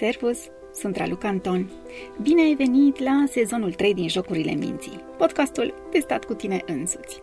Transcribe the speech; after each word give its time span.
Servus, 0.00 0.38
sunt 0.72 0.96
Raluca 0.96 1.28
Anton. 1.28 1.70
Bine 2.22 2.42
ai 2.42 2.54
venit 2.54 2.98
la 2.98 3.24
sezonul 3.30 3.72
3 3.72 3.94
din 3.94 4.08
Jocurile 4.08 4.52
Minții, 4.52 5.04
podcastul 5.18 5.74
testat 5.90 6.24
cu 6.24 6.34
tine 6.34 6.62
însuți. 6.66 7.22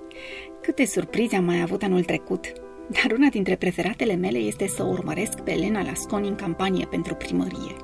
Câte 0.62 0.86
surprize 0.86 1.36
am 1.36 1.44
mai 1.44 1.62
avut 1.62 1.84
anul 1.84 2.04
trecut, 2.04 2.52
dar 2.90 3.18
una 3.18 3.28
dintre 3.30 3.56
preferatele 3.56 4.16
mele 4.16 4.38
este 4.38 4.68
să 4.68 4.84
o 4.84 4.88
urmăresc 4.88 5.40
pe 5.40 5.52
Elena 5.52 5.84
Lasconi 5.84 6.28
în 6.28 6.36
campanie 6.36 6.86
pentru 6.90 7.16
primărie. 7.16 7.76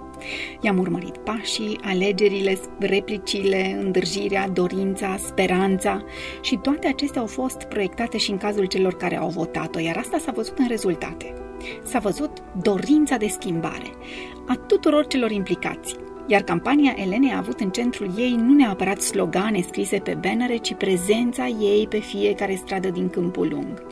I-am 0.62 0.80
urmărit 0.80 1.18
pașii, 1.18 1.80
alegerile, 1.84 2.58
replicile, 2.80 3.78
îndârjirea, 3.82 4.48
dorința, 4.48 5.18
speranța 5.18 6.04
și 6.42 6.60
toate 6.62 6.88
acestea 6.88 7.22
au 7.22 7.28
fost 7.28 7.64
proiectate 7.64 8.18
și 8.18 8.32
în 8.32 8.38
cazul 8.38 8.66
celor 8.66 8.98
care 8.98 9.18
au 9.18 9.30
votat-o, 9.30 9.80
iar 9.80 9.98
asta 9.98 10.18
s-a 10.18 10.32
văzut 10.32 10.58
în 10.58 10.68
rezultate. 10.68 11.43
S-a 11.84 12.00
văzut 12.00 12.32
dorința 12.62 13.18
de 13.18 13.28
schimbare 13.28 13.92
a 14.48 14.56
tuturor 14.56 15.08
celor 15.08 15.32
implicați, 15.32 15.96
iar 16.28 16.42
campania 16.42 16.96
Elenei 16.98 17.32
a 17.32 17.38
avut 17.38 17.60
în 17.60 17.70
centrul 17.70 18.12
ei 18.18 18.36
nu 18.36 18.54
neapărat 18.54 19.02
slogane 19.02 19.62
scrise 19.62 19.98
pe 19.98 20.18
bannere, 20.22 20.58
ci 20.58 20.74
prezența 20.74 21.46
ei 21.48 21.88
pe 21.88 22.00
fiecare 22.00 22.56
stradă 22.56 22.90
din 22.90 23.10
Câmpul 23.10 23.48
Lung. 23.50 23.84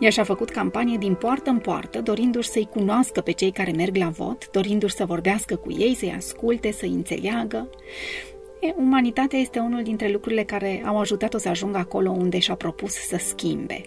Ea 0.00 0.10
și-a 0.10 0.24
făcut 0.24 0.50
campanie 0.50 0.96
din 0.98 1.14
poartă 1.14 1.50
în 1.50 1.58
poartă, 1.58 2.00
dorindu-și 2.00 2.48
să-i 2.48 2.68
cunoască 2.70 3.20
pe 3.20 3.32
cei 3.32 3.50
care 3.50 3.72
merg 3.76 3.96
la 3.96 4.08
vot, 4.08 4.50
dorindu-și 4.50 4.94
să 4.94 5.04
vorbească 5.04 5.56
cu 5.56 5.72
ei, 5.72 5.94
să-i 5.94 6.14
asculte, 6.16 6.72
să-i 6.72 6.92
înțeleagă. 6.92 7.68
E, 8.60 8.74
umanitatea 8.76 9.38
este 9.38 9.58
unul 9.58 9.82
dintre 9.82 10.10
lucrurile 10.10 10.42
care 10.42 10.82
au 10.86 10.98
ajutat-o 10.98 11.38
să 11.38 11.48
ajungă 11.48 11.78
acolo 11.78 12.10
unde 12.10 12.38
și-a 12.38 12.54
propus 12.54 12.92
să 12.92 13.16
schimbe. 13.18 13.80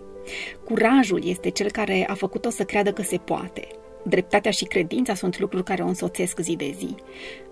Curajul 0.64 1.22
este 1.26 1.50
cel 1.50 1.72
care 1.72 2.06
a 2.10 2.14
făcut-o 2.14 2.50
să 2.50 2.64
creadă 2.64 2.92
că 2.92 3.02
se 3.02 3.18
poate. 3.18 3.68
Dreptatea 4.04 4.52
și 4.52 4.66
credința 4.66 5.14
sunt 5.14 5.40
lucruri 5.40 5.64
care 5.64 5.84
o 5.84 5.88
însoțesc 5.88 6.40
zi 6.40 6.56
de 6.56 6.76
zi. 6.78 6.96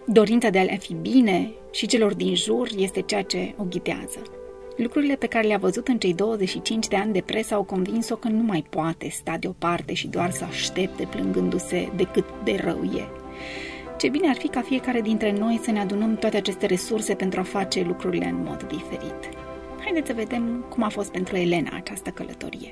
Dorința 0.06 0.50
de 0.50 0.60
a 0.60 0.64
le 0.64 0.78
fi 0.78 0.94
bine 0.94 1.52
și 1.72 1.88
celor 1.88 2.14
din 2.14 2.36
jur 2.36 2.70
este 2.78 3.02
ceea 3.02 3.24
ce 3.24 3.54
o 3.58 3.64
ghidează. 3.64 4.22
Lucrurile 4.78 5.16
pe 5.16 5.28
care 5.28 5.48
le-a 5.48 5.58
văzut 5.58 5.88
în 5.88 5.98
cei 5.98 6.14
25 6.14 6.88
de 6.88 6.96
ani 6.96 7.14
de 7.14 7.22
presă 7.22 7.54
au 7.54 7.64
convins-o 7.64 8.16
că 8.16 8.28
nu 8.28 8.44
mai 8.44 8.66
poate 8.70 9.10
sta 9.10 9.38
deoparte 9.40 9.94
și 9.94 10.08
doar 10.08 10.32
să 10.32 10.44
aștepte 10.44 11.08
plângându-se 11.10 11.90
de 11.96 12.04
cât 12.04 12.26
de 12.44 12.60
rău 12.64 12.84
e. 12.84 13.08
Ce 13.98 14.10
bine 14.10 14.30
ar 14.30 14.36
fi 14.36 14.48
ca 14.48 14.62
fiecare 14.62 15.02
dintre 15.02 15.32
noi 15.32 15.60
să 15.64 15.72
ne 15.72 15.80
adunăm 15.80 16.16
toate 16.16 16.38
aceste 16.38 16.66
resurse 16.66 17.14
pentru 17.14 17.40
a 17.40 17.44
face 17.44 17.84
lucrurile 17.84 18.26
în 18.26 18.44
mod 18.44 18.64
diferit. 18.64 19.49
Haideți 19.90 20.10
să 20.10 20.16
vedem 20.16 20.62
cum 20.62 20.84
a 20.84 20.90
fost 20.90 21.12
pentru 21.12 21.36
Elena 21.36 21.76
această 21.76 22.10
călătorie. 22.10 22.72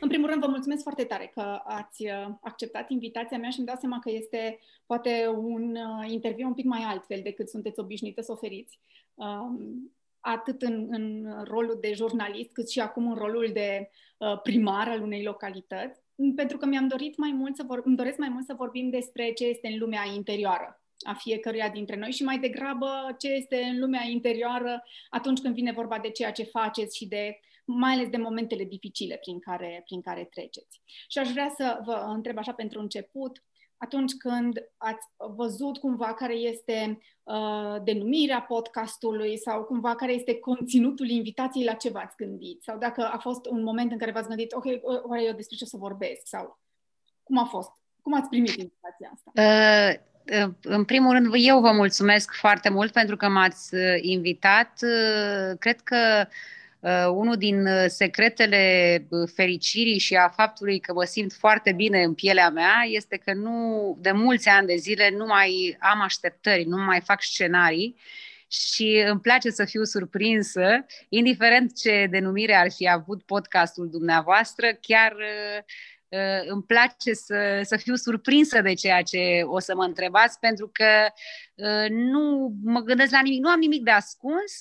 În 0.00 0.08
primul 0.08 0.28
rând, 0.28 0.40
vă 0.40 0.46
mulțumesc 0.48 0.82
foarte 0.82 1.04
tare 1.04 1.30
că 1.34 1.60
ați 1.64 2.04
uh, 2.04 2.34
acceptat 2.40 2.90
invitația 2.90 3.38
mea 3.38 3.50
și 3.50 3.58
îmi 3.58 3.66
dau 3.66 3.76
seama 3.80 3.98
că 3.98 4.10
este 4.10 4.58
poate 4.86 5.28
un 5.36 5.76
uh, 5.76 6.10
interviu 6.10 6.46
un 6.46 6.54
pic 6.54 6.64
mai 6.64 6.80
altfel 6.82 7.20
decât 7.22 7.48
sunteți 7.48 7.80
obișnuită 7.80 8.22
să 8.22 8.32
oferiți. 8.32 8.78
Um, 9.14 9.92
atât 10.20 10.62
în, 10.62 10.86
în 10.90 11.34
rolul 11.44 11.78
de 11.80 11.92
jurnalist, 11.92 12.52
cât 12.52 12.70
și 12.70 12.80
acum 12.80 13.10
în 13.10 13.16
rolul 13.16 13.50
de 13.52 13.90
uh, 14.18 14.40
primar 14.42 14.88
al 14.88 15.02
unei 15.02 15.22
localități, 15.22 16.00
pentru 16.34 16.56
că 16.56 16.66
mi-am 16.66 16.88
dorit 16.88 17.16
mai 17.16 17.32
mult 17.32 17.56
să 17.56 17.62
vor, 17.66 17.80
îmi 17.84 17.96
doresc 17.96 18.18
mai 18.18 18.28
mult 18.28 18.44
să 18.44 18.54
vorbim 18.56 18.90
despre 18.90 19.32
ce 19.32 19.44
este 19.44 19.68
în 19.68 19.78
lumea 19.78 20.02
interioară 20.14 20.81
a 21.02 21.14
fiecăruia 21.14 21.68
dintre 21.68 21.96
noi 21.96 22.10
și 22.10 22.24
mai 22.24 22.38
degrabă 22.38 23.14
ce 23.18 23.28
este 23.28 23.56
în 23.56 23.78
lumea 23.78 24.02
interioară 24.08 24.82
atunci 25.10 25.40
când 25.40 25.54
vine 25.54 25.72
vorba 25.72 25.98
de 25.98 26.10
ceea 26.10 26.32
ce 26.32 26.42
faceți 26.42 26.96
și 26.96 27.06
de 27.06 27.40
mai 27.64 27.92
ales 27.92 28.08
de 28.08 28.16
momentele 28.16 28.64
dificile 28.64 29.16
prin 29.16 29.38
care, 29.38 29.82
prin 29.84 30.00
care 30.00 30.24
treceți. 30.24 30.80
Și 31.08 31.18
aș 31.18 31.30
vrea 31.30 31.52
să 31.56 31.80
vă 31.84 32.04
întreb 32.14 32.38
așa 32.38 32.52
pentru 32.52 32.80
început, 32.80 33.44
atunci 33.76 34.12
când 34.14 34.68
ați 34.76 35.06
văzut 35.34 35.78
cumva 35.78 36.14
care 36.14 36.34
este 36.34 36.98
uh, 37.22 37.76
denumirea 37.84 38.42
podcastului 38.42 39.38
sau 39.38 39.64
cumva 39.64 39.94
care 39.94 40.12
este 40.12 40.38
conținutul 40.38 41.08
invitației 41.08 41.64
la 41.64 41.72
ce 41.72 41.90
v-ați 41.90 42.16
gândit 42.16 42.62
sau 42.62 42.78
dacă 42.78 43.04
a 43.04 43.18
fost 43.18 43.46
un 43.46 43.62
moment 43.62 43.92
în 43.92 43.98
care 43.98 44.12
v-ați 44.12 44.28
gândit, 44.28 44.52
ok, 44.52 44.64
oare 45.08 45.22
eu 45.22 45.32
despre 45.32 45.56
ce 45.56 45.64
o 45.64 45.66
să 45.66 45.76
vorbesc 45.76 46.20
sau 46.24 46.60
cum 47.22 47.38
a 47.38 47.44
fost? 47.44 47.70
Cum 48.02 48.14
ați 48.14 48.28
primit 48.28 48.56
invitația 48.56 49.10
asta? 49.14 49.30
Uh, 49.34 50.04
uh 50.04 50.11
în 50.62 50.84
primul 50.84 51.12
rând, 51.12 51.32
eu 51.34 51.60
vă 51.60 51.72
mulțumesc 51.72 52.32
foarte 52.32 52.68
mult 52.68 52.92
pentru 52.92 53.16
că 53.16 53.28
m-ați 53.28 53.74
uh, 53.74 53.80
invitat. 54.00 54.72
Uh, 54.82 55.58
cred 55.58 55.80
că 55.80 56.26
uh, 56.26 56.32
Uh, 56.82 57.06
unul 57.14 57.36
din 57.36 57.66
uh, 57.66 57.84
secretele 57.86 59.06
uh, 59.08 59.28
fericirii 59.34 59.98
și 59.98 60.14
a 60.14 60.28
faptului 60.28 60.78
că 60.80 60.92
mă 60.92 61.04
simt 61.04 61.32
foarte 61.32 61.72
bine 61.72 62.02
în 62.02 62.14
pielea 62.14 62.50
mea 62.50 62.74
este 62.86 63.16
că 63.16 63.32
nu, 63.34 63.96
de 64.00 64.12
mulți 64.12 64.48
ani 64.48 64.66
de 64.66 64.76
zile 64.76 65.10
nu 65.16 65.26
mai 65.26 65.76
am 65.80 66.00
așteptări, 66.00 66.64
nu 66.64 66.76
mai 66.76 67.00
fac 67.00 67.22
scenarii 67.22 67.96
și 68.48 69.04
îmi 69.06 69.20
place 69.20 69.50
să 69.50 69.64
fiu 69.64 69.84
surprinsă, 69.84 70.86
indiferent 71.08 71.76
ce 71.76 72.06
denumire 72.10 72.54
ar 72.54 72.70
fi 72.70 72.88
avut 72.88 73.22
podcastul 73.22 73.90
dumneavoastră, 73.90 74.66
chiar 74.80 75.12
uh, 75.12 75.64
îmi 76.46 76.62
place 76.62 77.12
să, 77.12 77.60
să 77.62 77.76
fiu 77.76 77.94
surprinsă 77.94 78.60
de 78.60 78.74
ceea 78.74 79.02
ce 79.02 79.42
o 79.44 79.58
să 79.58 79.74
mă 79.74 79.84
întrebați, 79.84 80.38
pentru 80.38 80.70
că 80.72 81.06
uh, 81.54 81.90
nu 81.90 82.54
mă 82.62 82.80
gândesc 82.80 83.12
la 83.12 83.20
nimic, 83.20 83.40
nu 83.40 83.48
am 83.48 83.58
nimic 83.58 83.82
de 83.82 83.90
ascuns, 83.90 84.52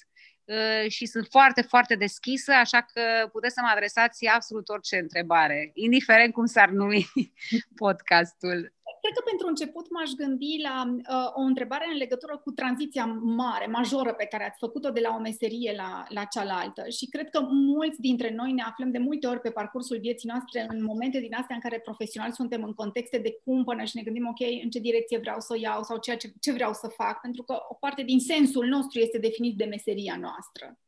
Uh, 0.51 0.89
și 0.89 1.05
sunt 1.05 1.27
foarte, 1.29 1.61
foarte 1.61 1.95
deschisă, 1.95 2.51
așa 2.51 2.81
că 2.81 3.27
puteți 3.31 3.53
să 3.53 3.59
mă 3.63 3.71
adresați 3.71 4.27
absolut 4.27 4.69
orice 4.69 4.97
întrebare, 4.97 5.71
indiferent 5.73 6.33
cum 6.33 6.45
s-ar 6.45 6.69
numi 6.69 7.11
podcastul. 7.83 8.73
Cred 9.01 9.13
că 9.13 9.21
pentru 9.25 9.47
început 9.47 9.91
m-aș 9.91 10.11
gândi 10.11 10.61
la 10.61 10.75
uh, 10.87 11.31
o 11.33 11.41
întrebare 11.41 11.85
în 11.91 11.97
legătură 11.97 12.37
cu 12.37 12.51
tranziția 12.51 13.05
mare, 13.21 13.65
majoră 13.65 14.13
pe 14.13 14.25
care 14.25 14.45
ați 14.45 14.59
făcut-o 14.59 14.89
de 14.89 14.99
la 14.99 15.15
o 15.17 15.19
meserie 15.19 15.73
la, 15.75 16.05
la 16.09 16.23
cealaltă. 16.23 16.89
Și 16.89 17.05
cred 17.09 17.29
că 17.29 17.39
mulți 17.49 17.99
dintre 17.99 18.33
noi 18.33 18.51
ne 18.51 18.61
aflăm 18.61 18.91
de 18.91 18.97
multe 18.97 19.27
ori 19.27 19.41
pe 19.41 19.49
parcursul 19.49 19.99
vieții 19.99 20.29
noastre 20.29 20.65
în 20.69 20.83
momente 20.83 21.19
din 21.19 21.33
astea 21.33 21.55
în 21.55 21.61
care 21.61 21.79
profesional 21.79 22.31
suntem 22.31 22.63
în 22.63 22.73
contexte 22.73 23.17
de 23.17 23.39
cumpănă 23.43 23.83
și 23.83 23.95
ne 23.95 24.03
gândim, 24.03 24.27
ok, 24.27 24.63
în 24.63 24.69
ce 24.69 24.79
direcție 24.79 25.17
vreau 25.17 25.39
să 25.39 25.53
o 25.53 25.59
iau 25.59 25.83
sau 25.83 25.97
ceea 25.97 26.17
ce, 26.17 26.33
ce 26.39 26.51
vreau 26.51 26.73
să 26.73 26.87
fac, 26.87 27.21
pentru 27.21 27.43
că 27.43 27.57
o 27.69 27.73
parte 27.73 28.03
din 28.03 28.19
sensul 28.19 28.65
nostru 28.65 28.99
este 28.99 29.17
definit 29.17 29.57
de 29.57 29.65
meseria 29.65 30.17
noastră. 30.19 30.79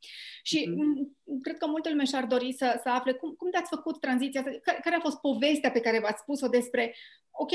Și 0.44 0.70
mm. 0.70 1.18
cred 1.42 1.58
că 1.58 1.68
multă 1.68 1.90
lume 1.90 2.04
și-ar 2.04 2.26
dori 2.26 2.54
să, 2.54 2.80
să 2.84 2.90
afle 2.90 3.14
cum, 3.14 3.34
cum 3.38 3.50
de-ați 3.52 3.70
făcut 3.76 4.00
tranziția 4.00 4.40
asta, 4.40 4.52
care, 4.62 4.80
care 4.84 4.96
a 4.96 5.00
fost 5.00 5.20
povestea 5.20 5.72
pe 5.72 5.80
care 5.80 6.00
v-ați 6.00 6.22
spus-o 6.22 6.48
despre, 6.48 6.96
ok, 7.32 7.52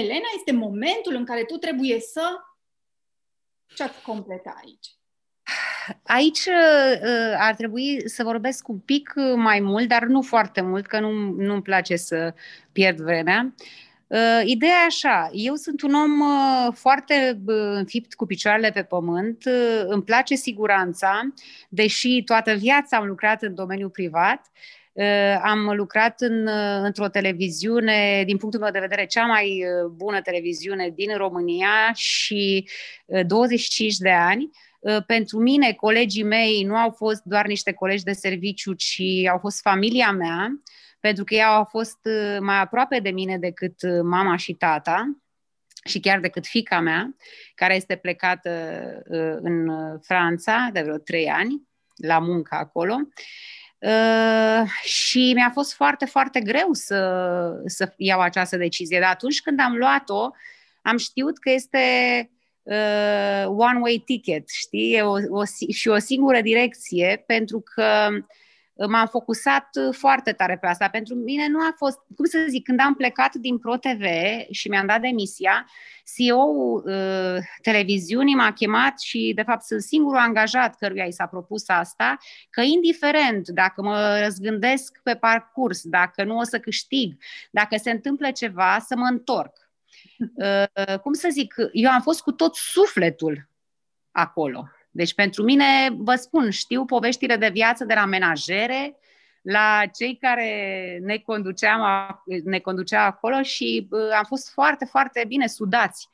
Elena, 0.00 0.28
este 0.36 0.52
momentul 0.52 1.14
în 1.14 1.24
care 1.24 1.44
tu 1.44 1.56
trebuie 1.56 2.00
să... 2.00 2.22
Ce 3.74 3.82
ați 3.82 4.02
completa 4.02 4.60
aici? 4.64 4.86
Aici 6.02 6.46
uh, 6.46 7.34
ar 7.38 7.54
trebui 7.54 8.08
să 8.08 8.22
vorbesc 8.22 8.68
un 8.68 8.78
pic 8.78 9.12
mai 9.36 9.60
mult, 9.60 9.88
dar 9.88 10.04
nu 10.04 10.22
foarte 10.22 10.60
mult, 10.60 10.86
că 10.86 11.00
nu, 11.00 11.10
nu-mi 11.36 11.62
place 11.62 11.96
să 11.96 12.34
pierd 12.72 13.00
vremea. 13.00 13.54
Uh, 14.06 14.40
ideea 14.44 14.82
e 14.82 14.86
așa, 14.86 15.30
eu 15.32 15.54
sunt 15.54 15.82
un 15.82 15.94
om 15.94 16.20
uh, 16.20 16.72
foarte 16.74 17.40
înfipt 17.46 18.14
cu 18.14 18.26
picioarele 18.26 18.70
pe 18.70 18.82
pământ, 18.82 19.44
îmi 19.86 20.02
place 20.02 20.34
siguranța, 20.34 21.32
deși 21.68 22.22
toată 22.24 22.52
viața 22.52 22.96
am 22.96 23.06
lucrat 23.06 23.42
în 23.42 23.54
domeniul 23.54 23.90
privat, 23.90 24.40
Uh, 24.46 24.79
am 25.42 25.74
lucrat 25.74 26.20
în, 26.20 26.46
uh, 26.46 26.80
într-o 26.82 27.08
televiziune, 27.08 28.22
din 28.26 28.36
punctul 28.36 28.60
meu 28.60 28.70
de 28.70 28.78
vedere, 28.78 29.06
cea 29.06 29.26
mai 29.26 29.64
uh, 29.64 29.90
bună 29.90 30.20
televiziune 30.20 30.88
din 30.88 31.16
România 31.16 31.92
și 31.94 32.68
25 33.26 33.96
de 33.96 34.10
ani. 34.10 34.50
Pentru 35.06 35.38
mine, 35.38 35.72
colegii 35.72 36.22
mei 36.22 36.62
nu 36.62 36.76
au 36.76 36.90
fost 36.90 37.22
doar 37.24 37.46
niște 37.46 37.72
colegi 37.72 38.04
de 38.04 38.12
serviciu, 38.12 38.72
ci 38.72 39.02
au 39.30 39.38
fost 39.38 39.60
familia 39.60 40.10
mea, 40.12 40.62
pentru 41.00 41.24
că 41.24 41.34
ei 41.34 41.42
au 41.42 41.64
fost 41.64 41.98
mai 42.40 42.60
aproape 42.60 42.98
de 42.98 43.10
mine 43.10 43.38
decât 43.38 44.02
mama 44.02 44.36
și 44.36 44.52
tata 44.52 45.20
și 45.84 46.00
chiar 46.00 46.20
decât 46.20 46.46
fica 46.46 46.80
mea, 46.80 47.16
care 47.54 47.74
este 47.74 47.96
plecată 47.96 48.50
în 49.40 49.70
Franța 50.00 50.68
de 50.72 50.80
vreo 50.80 50.98
trei 50.98 51.28
ani, 51.28 51.68
la 51.96 52.18
muncă 52.18 52.54
acolo. 52.54 52.94
Uh, 52.94 53.59
și 54.82 55.32
mi-a 55.34 55.50
fost 55.52 55.72
foarte, 55.74 56.04
foarte 56.04 56.40
greu 56.40 56.72
să, 56.72 57.62
să 57.66 57.92
iau 57.96 58.20
această 58.20 58.56
decizie. 58.56 59.00
Dar 59.00 59.10
atunci 59.10 59.40
când 59.40 59.60
am 59.60 59.76
luat-o, 59.76 60.30
am 60.82 60.96
știut 60.96 61.38
că 61.38 61.50
este 61.50 61.78
uh, 62.62 63.44
one-way 63.46 64.02
ticket, 64.04 64.48
știi, 64.48 65.00
o, 65.00 65.14
o, 65.28 65.42
și 65.72 65.88
o 65.88 65.98
singură 65.98 66.40
direcție, 66.40 67.24
pentru 67.26 67.60
că 67.60 68.08
m-am 68.88 69.06
focusat 69.06 69.68
foarte 69.90 70.32
tare 70.32 70.58
pe 70.58 70.66
asta. 70.66 70.88
Pentru 70.88 71.14
mine 71.14 71.48
nu 71.48 71.58
a 71.58 71.74
fost, 71.76 71.98
cum 72.16 72.24
să 72.24 72.46
zic, 72.48 72.64
când 72.64 72.80
am 72.80 72.94
plecat 72.94 73.34
din 73.34 73.58
ProTV 73.58 74.04
și 74.50 74.68
mi-am 74.68 74.86
dat 74.86 75.00
demisia, 75.00 75.66
CEO-ul 76.14 76.82
uh, 76.86 77.42
televiziunii 77.62 78.34
m-a 78.34 78.52
chemat 78.52 79.00
și, 79.00 79.32
de 79.34 79.42
fapt, 79.42 79.62
sunt 79.62 79.82
singurul 79.82 80.18
angajat 80.18 80.76
căruia 80.76 81.04
i 81.04 81.12
s-a 81.12 81.26
propus 81.26 81.68
asta, 81.68 82.16
că 82.50 82.60
indiferent 82.60 83.48
dacă 83.48 83.82
mă 83.82 84.20
răzgândesc 84.22 85.00
pe 85.02 85.14
parcurs, 85.14 85.82
dacă 85.82 86.24
nu 86.24 86.36
o 86.36 86.44
să 86.44 86.58
câștig, 86.58 87.16
dacă 87.50 87.76
se 87.76 87.90
întâmplă 87.90 88.30
ceva, 88.30 88.78
să 88.86 88.96
mă 88.96 89.06
întorc. 89.10 89.52
uh, 90.34 90.98
cum 90.98 91.12
să 91.12 91.28
zic, 91.30 91.54
eu 91.72 91.90
am 91.90 92.00
fost 92.00 92.20
cu 92.20 92.32
tot 92.32 92.54
sufletul 92.54 93.48
acolo. 94.10 94.68
Deci 94.90 95.14
pentru 95.14 95.42
mine, 95.42 95.88
vă 95.96 96.14
spun, 96.14 96.50
știu 96.50 96.84
poveștile 96.84 97.36
de 97.36 97.48
viață 97.48 97.84
de 97.84 97.94
la 97.94 98.04
menajere, 98.04 98.96
la 99.42 99.82
cei 99.94 100.16
care 100.16 100.98
ne 101.02 101.16
conduceam, 101.16 101.82
ne 102.44 102.58
conduceau 102.58 103.04
acolo 103.04 103.42
și 103.42 103.88
uh, 103.90 104.10
am 104.16 104.24
fost 104.24 104.50
foarte, 104.52 104.84
foarte 104.84 105.24
bine 105.28 105.46
sudați. 105.46 106.08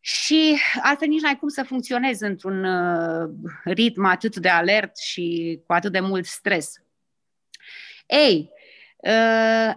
Și 0.00 0.58
altfel 0.82 1.08
nici 1.08 1.20
n-ai 1.20 1.36
cum 1.38 1.48
să 1.48 1.62
funcționezi 1.62 2.24
într-un 2.24 2.64
uh, 2.64 3.30
ritm 3.64 4.04
atât 4.04 4.36
de 4.36 4.48
alert 4.48 4.96
și 4.98 5.58
cu 5.66 5.72
atât 5.72 5.92
de 5.92 6.00
mult 6.00 6.24
stres. 6.24 6.82
Ei, 8.06 8.50
Uh, 8.52 8.61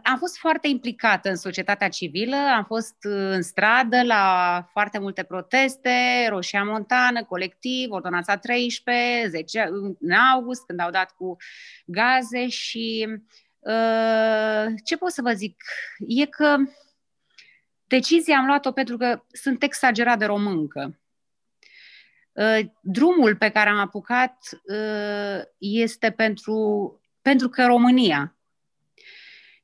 am 0.03 0.17
fost 0.17 0.37
foarte 0.37 0.67
implicată 0.67 1.29
în 1.29 1.35
societatea 1.35 1.89
civilă, 1.89 2.35
am 2.35 2.63
fost 2.63 2.95
uh, 3.03 3.11
în 3.11 3.41
stradă 3.41 4.03
la 4.03 4.67
foarte 4.71 4.99
multe 4.99 5.23
proteste, 5.23 6.27
Roșia 6.29 6.63
Montană, 6.63 7.23
colectiv, 7.23 7.91
Ordonanța 7.91 8.37
13, 8.37 9.27
10 9.29 9.69
în 9.99 10.11
august, 10.11 10.65
când 10.65 10.79
au 10.79 10.89
dat 10.89 11.11
cu 11.11 11.35
gaze 11.85 12.47
și 12.47 13.07
uh, 13.59 14.65
ce 14.83 14.97
pot 14.97 15.11
să 15.11 15.21
vă 15.21 15.31
zic? 15.31 15.63
E 16.07 16.25
că 16.25 16.57
decizia 17.87 18.37
am 18.37 18.45
luat-o 18.45 18.71
pentru 18.71 18.97
că 18.97 19.23
sunt 19.31 19.63
exagerat 19.63 20.17
de 20.17 20.25
româncă. 20.25 20.99
Drumul 22.81 23.35
pe 23.35 23.49
care 23.49 23.69
am 23.69 23.77
apucat 23.77 24.37
este 25.57 26.11
pentru, 26.11 26.99
pentru 27.21 27.49
că 27.49 27.65
România, 27.65 28.35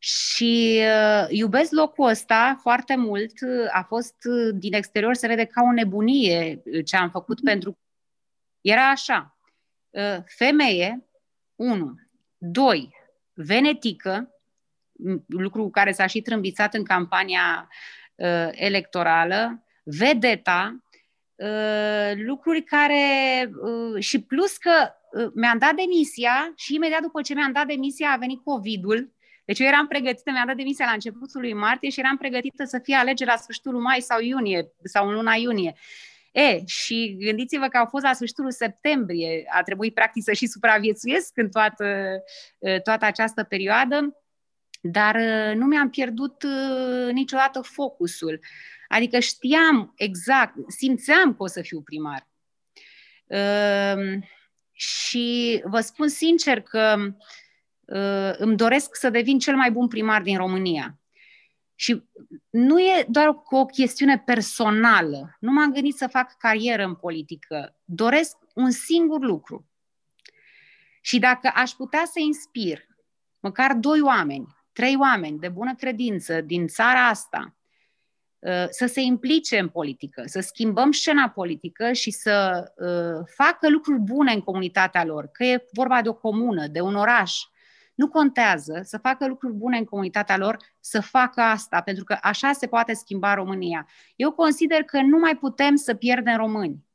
și 0.03 0.81
uh, 0.81 1.25
iubesc 1.30 1.71
locul 1.71 2.07
ăsta 2.07 2.57
foarte 2.62 2.95
mult. 2.95 3.31
A 3.71 3.83
fost 3.88 4.15
uh, 4.24 4.53
din 4.53 4.74
exterior 4.74 5.13
se 5.13 5.27
vede 5.27 5.45
ca 5.45 5.62
o 5.62 5.71
nebunie 5.71 6.62
uh, 6.65 6.86
ce 6.86 6.95
am 6.95 7.09
făcut 7.09 7.38
mm-hmm. 7.38 7.44
pentru 7.44 7.77
era 8.62 8.89
așa. 8.89 9.38
Uh, 9.89 10.18
femeie, 10.25 11.06
unu. 11.56 11.95
Doi, 12.38 12.95
venetică, 13.33 14.36
lucru 15.27 15.69
care 15.69 15.92
s-a 15.92 16.06
și 16.06 16.21
trâmbițat 16.21 16.74
în 16.74 16.83
campania 16.83 17.69
uh, 18.15 18.50
electorală, 18.51 19.65
vedeta, 19.83 20.83
uh, 21.36 22.12
lucruri 22.15 22.63
care 22.63 23.50
uh, 23.62 24.03
și 24.03 24.21
plus 24.21 24.57
că 24.57 24.71
uh, 25.12 25.31
mi-am 25.33 25.57
dat 25.57 25.75
demisia 25.75 26.53
și 26.56 26.75
imediat 26.75 27.01
după 27.01 27.21
ce 27.21 27.33
mi-am 27.33 27.51
dat 27.51 27.65
demisia 27.65 28.12
a 28.12 28.18
venit 28.18 28.44
COVID-ul 28.44 29.19
deci 29.45 29.59
eu 29.59 29.67
eram 29.67 29.88
pregătită, 29.88 30.31
mi-am 30.31 30.47
dat 30.47 30.55
demisia 30.55 30.85
la 30.85 30.91
începutul 30.91 31.41
lui 31.41 31.53
martie 31.53 31.89
și 31.89 31.99
eram 31.99 32.17
pregătită 32.17 32.63
să 32.63 32.79
fie 32.83 32.95
alegeri 32.95 33.29
la 33.29 33.35
sfârșitul 33.35 33.71
lui 33.71 33.81
mai 33.81 33.99
sau 34.01 34.21
iunie 34.21 34.71
sau 34.83 35.07
în 35.07 35.13
luna 35.13 35.33
iunie. 35.33 35.73
E, 36.31 36.65
și 36.65 37.15
gândiți-vă 37.19 37.67
că 37.67 37.77
au 37.77 37.85
fost 37.85 38.03
la 38.03 38.13
sfârșitul 38.13 38.51
septembrie, 38.51 39.43
a 39.49 39.63
trebuit 39.63 39.93
practic 39.93 40.23
să 40.23 40.33
și 40.33 40.45
supraviețuiesc 40.47 41.31
în 41.38 41.49
toată, 41.49 42.19
toată 42.83 43.05
această 43.05 43.43
perioadă, 43.43 44.21
dar 44.81 45.17
nu 45.55 45.65
mi-am 45.65 45.89
pierdut 45.89 46.43
niciodată 47.11 47.61
focusul. 47.61 48.39
Adică 48.88 49.19
știam 49.19 49.93
exact, 49.95 50.53
simțeam 50.67 51.35
că 51.35 51.43
o 51.43 51.47
să 51.47 51.61
fiu 51.61 51.81
primar. 51.81 52.27
Și 54.71 55.61
vă 55.65 55.79
spun 55.79 56.07
sincer 56.07 56.61
că 56.61 56.95
Uh, 56.95 57.13
îmi 58.38 58.55
doresc 58.55 58.95
să 58.95 59.09
devin 59.09 59.39
cel 59.39 59.55
mai 59.55 59.71
bun 59.71 59.88
primar 59.88 60.21
din 60.21 60.38
România. 60.38 60.99
Și 61.75 62.03
nu 62.49 62.79
e 62.79 63.05
doar 63.09 63.33
cu 63.33 63.55
o 63.55 63.65
chestiune 63.65 64.19
personală. 64.19 65.38
Nu 65.39 65.51
m-am 65.51 65.71
gândit 65.71 65.95
să 65.95 66.07
fac 66.07 66.38
carieră 66.38 66.83
în 66.83 66.95
politică. 66.95 67.75
Doresc 67.85 68.38
un 68.53 68.71
singur 68.71 69.21
lucru. 69.21 69.65
Și 71.01 71.19
dacă 71.19 71.51
aș 71.55 71.71
putea 71.71 72.03
să 72.05 72.19
inspir 72.19 72.88
măcar 73.39 73.73
doi 73.73 74.01
oameni, 74.01 74.55
trei 74.73 74.95
oameni 74.95 75.39
de 75.39 75.49
bună 75.49 75.75
credință 75.75 76.41
din 76.41 76.67
țara 76.67 77.07
asta, 77.07 77.55
uh, 78.39 78.65
să 78.69 78.85
se 78.85 79.01
implice 79.01 79.59
în 79.59 79.69
politică, 79.69 80.23
să 80.25 80.39
schimbăm 80.39 80.91
scena 80.91 81.29
politică 81.29 81.91
și 81.91 82.11
să 82.11 82.65
uh, 82.75 83.27
facă 83.35 83.69
lucruri 83.69 83.99
bune 83.99 84.31
în 84.31 84.41
comunitatea 84.41 85.05
lor, 85.05 85.27
că 85.27 85.43
e 85.43 85.65
vorba 85.71 86.01
de 86.01 86.09
o 86.09 86.13
comună, 86.13 86.67
de 86.67 86.81
un 86.81 86.95
oraș, 86.95 87.41
nu 87.95 88.07
contează 88.07 88.81
să 88.83 88.97
facă 88.97 89.27
lucruri 89.27 89.53
bune 89.53 89.77
în 89.77 89.85
comunitatea 89.85 90.38
lor, 90.38 90.57
să 90.79 91.01
facă 91.01 91.41
asta, 91.41 91.81
pentru 91.81 92.03
că 92.03 92.17
așa 92.21 92.51
se 92.51 92.67
poate 92.67 92.93
schimba 92.93 93.33
România. 93.33 93.88
Eu 94.15 94.31
consider 94.31 94.83
că 94.83 95.01
nu 95.01 95.17
mai 95.17 95.38
putem 95.38 95.75
să 95.75 95.93
pierdem 95.93 96.35
români. 96.35 96.85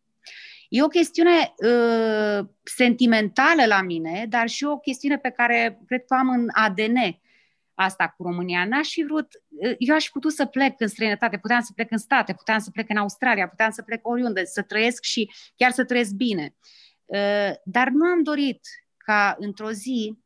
E 0.68 0.82
o 0.82 0.88
chestiune 0.88 1.54
uh, 1.56 2.46
sentimentală 2.62 3.66
la 3.66 3.82
mine, 3.82 4.26
dar 4.28 4.48
și 4.48 4.64
o 4.64 4.78
chestiune 4.78 5.18
pe 5.18 5.30
care 5.30 5.80
cred 5.86 6.04
că 6.04 6.14
am 6.14 6.28
în 6.28 6.48
ADN 6.52 7.20
asta 7.74 8.14
cu 8.16 8.22
România. 8.22 8.64
N-aș 8.64 8.88
fi 8.88 9.02
vrut, 9.02 9.28
uh, 9.48 9.74
eu 9.78 9.94
aș 9.94 10.04
fi 10.04 10.10
putut 10.10 10.32
să 10.32 10.44
plec 10.44 10.80
în 10.80 10.88
străinătate, 10.88 11.38
puteam 11.38 11.60
să 11.60 11.72
plec 11.74 11.90
în 11.90 11.98
state, 11.98 12.32
puteam 12.32 12.58
să 12.58 12.70
plec 12.70 12.88
în 12.88 12.96
Australia, 12.96 13.48
puteam 13.48 13.70
să 13.70 13.82
plec 13.82 14.08
oriunde, 14.08 14.44
să 14.44 14.62
trăiesc 14.62 15.02
și 15.02 15.30
chiar 15.56 15.70
să 15.70 15.84
trăiesc 15.84 16.10
bine. 16.10 16.54
Uh, 17.04 17.50
dar 17.64 17.88
nu 17.88 18.06
am 18.06 18.22
dorit 18.22 18.60
ca 18.96 19.36
într-o 19.38 19.70
zi 19.70 20.24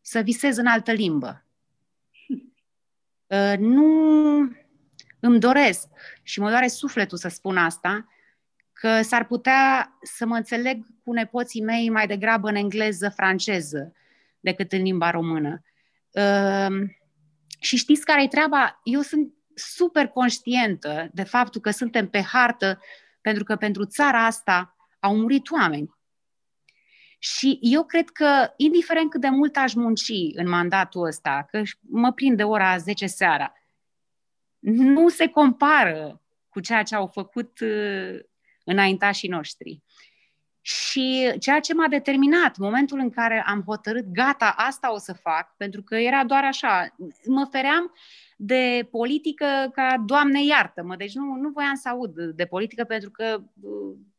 să 0.00 0.20
visez 0.22 0.56
în 0.56 0.66
altă 0.66 0.92
limbă. 0.92 1.42
Ehm, 3.26 3.62
nu 3.62 3.86
îmi 5.20 5.40
doresc 5.40 5.88
și 6.22 6.40
mă 6.40 6.48
doare 6.48 6.68
sufletul 6.68 7.18
să 7.18 7.28
spun 7.28 7.56
asta, 7.56 8.08
că 8.72 9.02
s-ar 9.02 9.26
putea 9.26 9.92
să 10.02 10.26
mă 10.26 10.36
înțeleg 10.36 10.86
cu 11.04 11.12
nepoții 11.12 11.62
mei 11.62 11.90
mai 11.90 12.06
degrabă 12.06 12.48
în 12.48 12.54
engleză, 12.54 13.08
franceză, 13.08 13.92
decât 14.40 14.72
în 14.72 14.82
limba 14.82 15.10
română. 15.10 15.62
Ehm, 16.12 16.96
și 17.60 17.76
știți 17.76 18.04
care 18.04 18.22
e 18.22 18.28
treaba? 18.28 18.80
Eu 18.84 19.00
sunt 19.00 19.32
super 19.54 20.06
conștientă 20.06 21.08
de 21.12 21.22
faptul 21.22 21.60
că 21.60 21.70
suntem 21.70 22.08
pe 22.08 22.22
hartă, 22.22 22.80
pentru 23.20 23.44
că 23.44 23.56
pentru 23.56 23.84
țara 23.84 24.24
asta 24.24 24.76
au 25.00 25.16
murit 25.16 25.50
oameni. 25.50 25.96
Și 27.18 27.58
eu 27.60 27.84
cred 27.84 28.08
că, 28.08 28.52
indiferent 28.56 29.10
cât 29.10 29.20
de 29.20 29.28
mult 29.28 29.56
aș 29.56 29.74
munci 29.74 30.12
în 30.34 30.48
mandatul 30.48 31.06
ăsta, 31.06 31.46
că 31.50 31.62
mă 31.80 32.12
prind 32.12 32.36
de 32.36 32.42
ora 32.42 32.76
10 32.76 33.06
seara, 33.06 33.52
nu 34.58 35.08
se 35.08 35.28
compară 35.28 36.22
cu 36.48 36.60
ceea 36.60 36.82
ce 36.82 36.94
au 36.94 37.06
făcut 37.06 37.60
uh, 37.60 38.18
înaintașii 38.64 39.28
noștri. 39.28 39.82
Și 40.60 41.34
ceea 41.38 41.60
ce 41.60 41.74
m-a 41.74 41.88
determinat, 41.88 42.56
momentul 42.56 42.98
în 42.98 43.10
care 43.10 43.44
am 43.46 43.62
hotărât, 43.66 44.04
gata, 44.12 44.54
asta 44.56 44.92
o 44.92 44.98
să 44.98 45.12
fac, 45.12 45.56
pentru 45.56 45.82
că 45.82 45.96
era 45.96 46.24
doar 46.24 46.44
așa, 46.44 46.94
mă 47.26 47.48
feream 47.50 47.92
de 48.36 48.88
politică 48.90 49.70
ca, 49.72 50.02
Doamne 50.06 50.44
iartă-mă, 50.44 50.96
deci 50.96 51.14
nu, 51.14 51.34
nu 51.34 51.48
voiam 51.48 51.74
să 51.74 51.88
aud 51.88 52.20
de 52.20 52.44
politică 52.44 52.84
pentru 52.84 53.10
că 53.10 53.42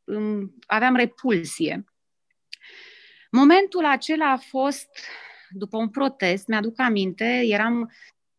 uh, 0.05 0.47
aveam 0.67 0.95
repulsie. 0.95 1.83
Momentul 3.29 3.85
acela 3.85 4.31
a 4.31 4.37
fost 4.37 4.89
după 5.49 5.77
un 5.77 5.89
protest, 5.89 6.47
mi-aduc 6.47 6.79
aminte, 6.79 7.41
eram 7.45 7.81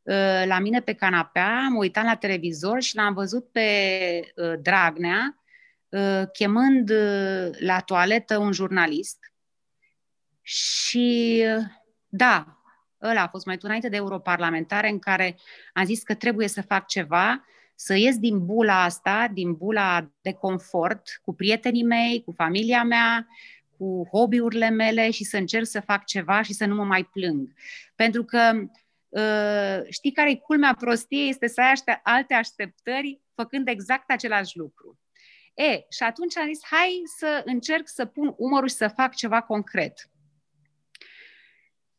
uh, 0.02 0.42
la 0.46 0.58
mine 0.58 0.80
pe 0.80 0.92
canapea, 0.92 1.68
mă 1.68 1.78
uitam 1.78 2.04
la 2.04 2.16
televizor 2.16 2.82
și 2.82 2.96
l-am 2.96 3.14
văzut 3.14 3.52
pe 3.52 3.68
uh, 4.36 4.52
Dragnea 4.62 5.42
uh, 5.88 6.22
chemând 6.32 6.90
uh, 6.90 7.48
la 7.58 7.80
toaletă 7.80 8.38
un 8.38 8.52
jurnalist. 8.52 9.18
Și 10.42 11.42
uh, 11.56 11.64
da, 12.08 12.58
ăla 13.02 13.22
a 13.22 13.28
fost 13.28 13.46
mai 13.46 13.58
înainte 13.60 13.88
de 13.88 13.96
europarlamentare 13.96 14.88
în 14.88 14.98
care 14.98 15.36
am 15.72 15.84
zis 15.84 16.02
că 16.02 16.14
trebuie 16.14 16.48
să 16.48 16.62
fac 16.62 16.86
ceva, 16.86 17.44
să 17.74 17.94
ies 17.94 18.18
din 18.18 18.44
bula 18.44 18.82
asta, 18.82 19.28
din 19.32 19.54
bula 19.54 20.10
de 20.20 20.32
confort, 20.32 21.20
cu 21.22 21.34
prietenii 21.34 21.84
mei, 21.84 22.22
cu 22.24 22.32
familia 22.36 22.84
mea, 22.84 23.26
cu 23.80 24.08
hobby-urile 24.12 24.68
mele 24.68 25.10
și 25.10 25.24
să 25.24 25.36
încerc 25.36 25.66
să 25.66 25.80
fac 25.80 26.04
ceva 26.04 26.42
și 26.42 26.52
să 26.52 26.66
nu 26.66 26.74
mă 26.74 26.84
mai 26.84 27.04
plâng. 27.04 27.52
Pentru 27.94 28.24
că 28.24 28.52
uh, 29.08 29.80
știi 29.88 30.12
care 30.12 30.30
e 30.30 30.36
culmea 30.36 30.74
prostiei? 30.74 31.28
Este 31.28 31.46
să 31.46 31.60
ai 31.60 32.00
alte 32.02 32.34
așteptări 32.34 33.20
făcând 33.34 33.68
exact 33.68 34.10
același 34.10 34.58
lucru. 34.58 34.98
E, 35.54 35.84
și 35.88 36.02
atunci 36.02 36.36
am 36.36 36.46
zis, 36.46 36.60
hai 36.64 37.02
să 37.18 37.42
încerc 37.44 37.88
să 37.88 38.04
pun 38.04 38.34
umărul 38.36 38.68
și 38.68 38.74
să 38.74 38.88
fac 38.88 39.14
ceva 39.14 39.42
concret. 39.42 40.10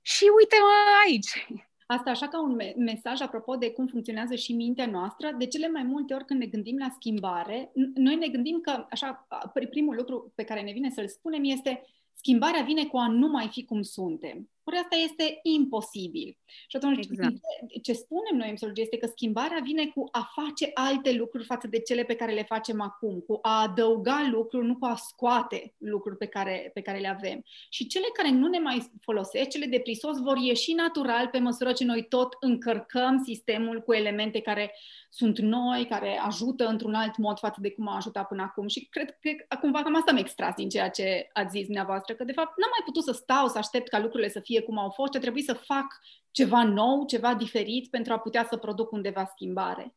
Și 0.02 0.24
uite-mă 0.38 0.74
aici. 1.06 1.48
Asta 1.92 2.10
așa 2.10 2.28
ca 2.28 2.42
un 2.42 2.60
mesaj 2.78 3.22
apropo 3.22 3.56
de 3.56 3.72
cum 3.72 3.88
funcționează 3.88 4.36
și 4.36 4.54
mintea 4.54 4.86
noastră. 4.86 5.36
De 5.38 5.46
cele 5.46 5.70
mai 5.70 5.84
multe 5.84 6.14
ori 6.14 6.26
când 6.26 6.40
ne 6.40 6.46
gândim 6.46 6.78
la 6.78 6.90
schimbare, 6.90 7.72
noi 7.94 8.16
ne 8.16 8.28
gândim 8.28 8.60
că, 8.62 8.86
așa, 8.90 9.28
primul 9.70 9.96
lucru 9.96 10.32
pe 10.36 10.44
care 10.44 10.62
ne 10.62 10.72
vine 10.72 10.90
să-l 10.90 11.08
spunem 11.08 11.44
este 11.44 11.82
schimbarea 12.14 12.64
vine 12.64 12.86
cu 12.86 12.98
a 12.98 13.08
nu 13.08 13.28
mai 13.28 13.48
fi 13.52 13.66
cum 13.66 13.82
suntem. 13.82 14.50
Ori 14.64 14.78
asta 14.78 14.96
este 14.96 15.40
imposibil. 15.44 16.38
Și 16.68 16.76
atunci, 16.76 17.06
exact. 17.06 17.36
ce 17.82 17.94
spunem 17.94 18.36
noi 18.38 18.50
în 18.50 18.54
psihologie 18.54 18.84
este 18.84 18.98
că 18.98 19.08
schimbarea 19.08 19.60
vine 19.64 19.86
cu 19.88 20.08
a 20.12 20.32
face 20.34 20.72
alte 20.74 21.12
lucruri 21.12 21.46
față 21.46 21.68
de 21.68 21.80
cele 21.80 22.04
pe 22.04 22.16
care 22.16 22.34
le 22.34 22.44
facem 22.44 22.82
acum, 22.82 23.20
cu 23.20 23.40
a 23.42 23.62
adăuga 23.62 24.28
lucruri, 24.32 24.66
nu 24.66 24.76
cu 24.78 24.86
a 24.86 24.96
scoate 24.96 25.74
lucruri 25.78 26.18
pe 26.18 26.26
care, 26.26 26.72
pe 26.74 26.82
care 26.82 27.00
le 27.00 27.08
avem. 27.08 27.44
Și 27.70 27.88
cele 27.88 28.06
care 28.14 28.30
nu 28.30 28.48
ne 28.48 28.60
mai 28.60 28.92
folosesc, 29.02 29.50
cele 29.50 29.66
de 29.66 29.80
prisos, 29.80 30.20
vor 30.20 30.38
ieși 30.38 30.74
natural 30.74 31.28
pe 31.28 31.40
măsură 31.40 31.72
ce 31.72 31.84
noi 31.84 32.06
tot 32.08 32.36
încărcăm 32.40 33.24
sistemul 33.24 33.82
cu 33.82 33.94
elemente 33.94 34.40
care 34.40 34.76
sunt 35.10 35.40
noi, 35.40 35.86
care 35.90 36.18
ajută 36.18 36.68
într-un 36.68 36.94
alt 36.94 37.18
mod 37.18 37.40
față 37.40 37.60
de 37.62 37.72
cum 37.72 37.88
a 37.88 37.96
ajutat 37.96 38.28
până 38.28 38.42
acum. 38.42 38.68
Și 38.68 38.86
cred 38.86 39.18
că 39.20 39.56
cumva 39.56 39.82
cam 39.84 39.96
asta 39.96 40.12
mi-a 40.12 40.22
extras 40.22 40.54
din 40.56 40.70
ceea 40.70 40.90
ce 40.90 41.30
ați 41.34 41.52
zis 41.58 41.66
dumneavoastră, 41.66 42.14
că 42.14 42.24
de 42.24 42.32
fapt 42.32 42.58
n-am 42.58 42.70
mai 42.70 42.86
putut 42.86 43.04
să 43.04 43.12
stau, 43.12 43.48
să 43.48 43.58
aștept 43.58 43.88
ca 43.88 44.00
lucrurile 44.00 44.30
să 44.30 44.40
fie 44.40 44.51
cum 44.60 44.78
au 44.78 44.90
fost, 44.90 45.12
ci 45.12 45.20
trebuie 45.20 45.44
să 45.44 45.54
fac 45.54 45.86
ceva 46.32 46.64
nou, 46.64 47.06
ceva 47.06 47.36
diferit 47.36 47.90
pentru 47.90 48.14
a 48.14 48.20
putea 48.20 48.48
să 48.50 48.58
produc 48.58 48.92
undeva 48.92 49.26
schimbare. 49.26 49.96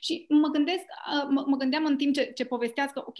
Și 0.00 0.26
mă 0.28 0.48
gândesc, 0.48 0.84
mă, 1.28 1.44
mă 1.46 1.56
gândeam 1.56 1.84
în 1.84 1.96
timp 1.96 2.14
ce, 2.14 2.32
ce 2.34 2.44
povesteați 2.44 2.92
că, 2.92 3.02
ok, 3.06 3.18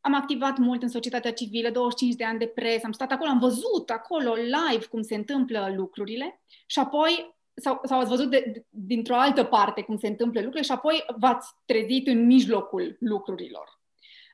am 0.00 0.14
activat 0.14 0.58
mult 0.58 0.82
în 0.82 0.88
societatea 0.88 1.32
civilă, 1.32 1.70
25 1.70 2.16
de 2.16 2.24
ani 2.24 2.38
de 2.38 2.46
presă, 2.46 2.80
am 2.84 2.92
stat 2.92 3.10
acolo, 3.10 3.30
am 3.30 3.38
văzut 3.38 3.90
acolo 3.90 4.34
live 4.34 4.86
cum 4.86 5.02
se 5.02 5.14
întâmplă 5.14 5.72
lucrurile 5.76 6.40
și 6.66 6.78
apoi 6.78 7.34
sau, 7.54 7.80
sau 7.84 7.98
ați 7.98 8.08
văzut 8.08 8.30
de, 8.30 8.64
dintr-o 8.68 9.16
altă 9.16 9.44
parte 9.44 9.82
cum 9.82 9.96
se 9.96 10.06
întâmplă 10.06 10.40
lucrurile 10.40 10.66
și 10.66 10.72
apoi 10.72 11.04
v-ați 11.18 11.48
trezit 11.64 12.06
în 12.06 12.26
mijlocul 12.26 12.96
lucrurilor. 13.00 13.75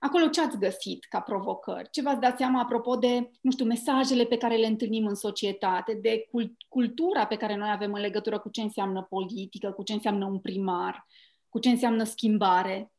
Acolo 0.04 0.28
ce 0.28 0.40
ați 0.40 0.58
găsit 0.58 1.04
ca 1.04 1.20
provocări? 1.20 1.90
Ce 1.90 2.02
v-ați 2.02 2.20
dat 2.20 2.36
seama 2.36 2.60
apropo 2.60 2.96
de, 2.96 3.30
nu 3.40 3.50
știu, 3.50 3.64
mesajele 3.64 4.24
pe 4.24 4.36
care 4.36 4.56
le 4.56 4.66
întâlnim 4.66 5.06
în 5.06 5.14
societate, 5.14 5.94
de 5.94 6.28
cultura 6.68 7.26
pe 7.26 7.36
care 7.36 7.56
noi 7.56 7.70
avem 7.70 7.92
în 7.92 8.00
legătură 8.00 8.38
cu 8.38 8.48
ce 8.48 8.60
înseamnă 8.60 9.02
politică, 9.02 9.70
cu 9.70 9.82
ce 9.82 9.92
înseamnă 9.92 10.24
un 10.24 10.38
primar, 10.38 11.06
cu 11.48 11.58
ce 11.58 11.68
înseamnă 11.68 12.04
schimbare? 12.04 12.92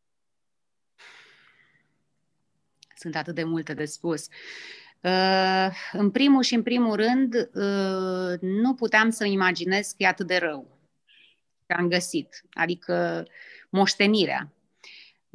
Sunt 2.95 3.15
atât 3.15 3.35
de 3.35 3.43
multe 3.43 3.73
de 3.73 3.85
spus. 3.85 4.27
Uh, 5.01 5.69
în 5.91 6.11
primul 6.11 6.43
și 6.43 6.55
în 6.55 6.63
primul 6.63 6.95
rând, 6.95 7.33
uh, 7.53 8.39
nu 8.39 8.73
puteam 8.73 9.09
să 9.09 9.25
imaginez 9.25 9.87
că 9.87 9.95
e 9.97 10.07
atât 10.07 10.27
de 10.27 10.37
rău. 10.37 10.77
Am 11.67 11.87
găsit, 11.87 12.45
adică 12.53 13.25
moștenirea 13.69 14.53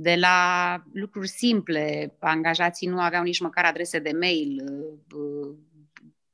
de 0.00 0.14
la 0.14 0.82
lucruri 0.92 1.28
simple, 1.28 2.14
angajații 2.18 2.88
nu 2.88 3.00
aveau 3.00 3.22
nici 3.22 3.40
măcar 3.40 3.64
adrese 3.64 3.98
de 3.98 4.12
mail, 4.12 4.64
uh, 4.64 5.20
uh, 5.20 5.56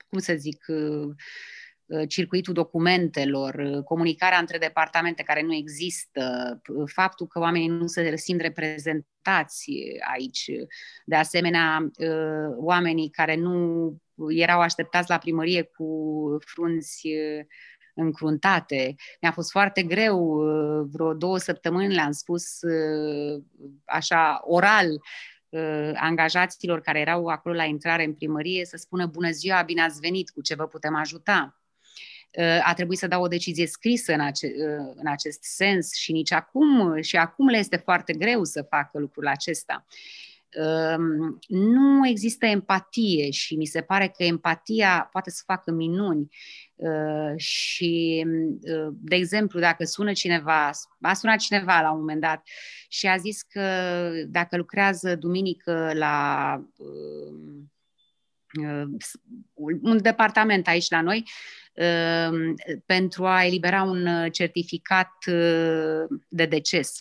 cum 0.09 0.19
să 0.19 0.35
zic, 0.35 0.65
uh, 0.69 2.09
circuitul 2.09 2.55
documentelor, 2.55 3.83
comunicarea 3.85 4.39
între 4.39 4.59
departamente 4.59 5.23
care 5.23 5.43
nu 5.43 5.55
există, 5.55 6.23
faptul 6.85 7.27
că 7.27 7.39
oamenii 7.39 7.69
nu 7.69 7.87
se 7.87 8.17
simt 8.17 8.41
reprezentați 8.41 9.73
aici, 10.13 10.51
de 11.05 11.17
asemenea, 11.17 11.91
oamenii 12.57 13.11
care 13.11 13.37
nu 13.37 13.97
erau 14.29 14.61
așteptați 14.61 15.11
la 15.11 15.19
primărie 15.19 15.63
cu 15.63 16.39
frunți 16.41 17.09
încruntate. 17.95 18.95
Mi-a 19.21 19.33
fost 19.33 19.51
foarte 19.51 19.83
greu, 19.83 20.19
uh, 20.19 20.87
vreo 20.93 21.15
două 21.15 21.39
săptămâni 21.39 21.95
le-am 21.95 22.13
spus 22.13 22.63
uh, 22.63 23.43
așa 23.85 24.41
oral 24.45 24.87
uh, 25.49 25.91
angajaților 25.95 26.81
care 26.81 27.01
erau 27.01 27.27
acolo 27.27 27.55
la 27.55 27.65
intrare 27.65 28.05
în 28.05 28.15
primărie 28.15 28.65
să 28.65 28.77
spună 28.77 29.07
bună 29.07 29.31
ziua, 29.31 29.63
bine 29.63 29.83
ați 29.83 30.01
venit, 30.01 30.31
cu 30.31 30.41
ce 30.41 30.55
vă 30.55 30.67
putem 30.67 30.95
ajuta. 30.95 31.59
A 32.63 32.75
trebuit 32.75 32.99
să 32.99 33.07
dau 33.07 33.23
o 33.23 33.29
decizie 33.29 33.67
scrisă 33.67 34.13
în, 34.13 34.21
ace- 34.21 34.55
în 34.95 35.07
acest 35.07 35.43
sens 35.43 35.95
și 35.95 36.13
nici 36.13 36.33
acum, 36.33 37.01
și 37.01 37.17
acum 37.17 37.49
le 37.49 37.57
este 37.57 37.77
foarte 37.77 38.13
greu 38.13 38.45
să 38.45 38.63
facă 38.63 38.99
lucrul 38.99 39.27
acesta. 39.27 39.87
Nu 41.49 42.09
există 42.09 42.47
empatie 42.47 43.31
și 43.31 43.57
mi 43.57 43.65
se 43.65 43.81
pare 43.81 44.09
că 44.17 44.23
empatia 44.23 45.09
poate 45.13 45.31
să 45.31 45.43
facă 45.47 45.71
minuni 45.71 46.31
Uh, 46.77 47.33
și, 47.37 48.25
uh, 48.61 48.95
de 49.01 49.17
exemplu, 49.17 49.61
dacă 49.61 49.85
sună 49.85 50.13
cineva, 50.13 50.71
a 51.01 51.15
sunat 51.15 51.39
cineva 51.39 51.81
la 51.81 51.91
un 51.91 51.99
moment 51.99 52.21
dat 52.21 52.43
și 52.89 53.07
a 53.07 53.17
zis 53.17 53.43
că 53.43 53.63
dacă 54.29 54.57
lucrează 54.57 55.17
duminică 55.17 55.91
la 55.95 56.57
uh, 56.77 57.65
un 59.83 60.03
departament 60.03 60.67
aici 60.67 60.91
la 60.91 61.01
noi, 61.01 61.29
pentru 62.87 63.27
a 63.27 63.45
elibera 63.45 63.83
un 63.83 64.31
certificat 64.31 65.13
de 66.29 66.47
deces. 66.47 66.99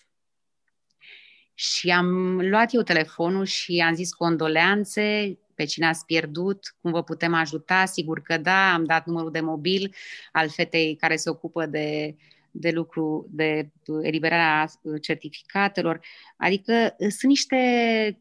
Și 1.54 1.90
am 1.90 2.40
luat 2.42 2.74
eu 2.74 2.82
telefonul 2.82 3.46
și 3.46 3.84
am 3.88 3.94
zis 3.94 4.14
condoleanțe 4.14 5.38
pe 5.56 5.66
cine 5.66 5.88
ați 5.88 6.06
pierdut, 6.06 6.76
cum 6.82 6.92
vă 6.92 7.04
putem 7.04 7.34
ajuta, 7.34 7.86
sigur 7.86 8.22
că 8.22 8.38
da, 8.38 8.74
am 8.74 8.84
dat 8.84 9.06
numărul 9.06 9.32
de 9.32 9.40
mobil 9.40 9.96
al 10.32 10.50
fetei 10.50 10.96
care 10.96 11.16
se 11.16 11.30
ocupă 11.30 11.66
de, 11.66 12.16
de 12.56 12.72
lucru, 12.72 13.28
de 13.30 13.70
eliberarea 14.02 14.70
certificatelor. 15.02 16.00
Adică 16.38 16.74
uh, 16.74 17.08
sunt 17.10 17.32
niște 17.32 17.58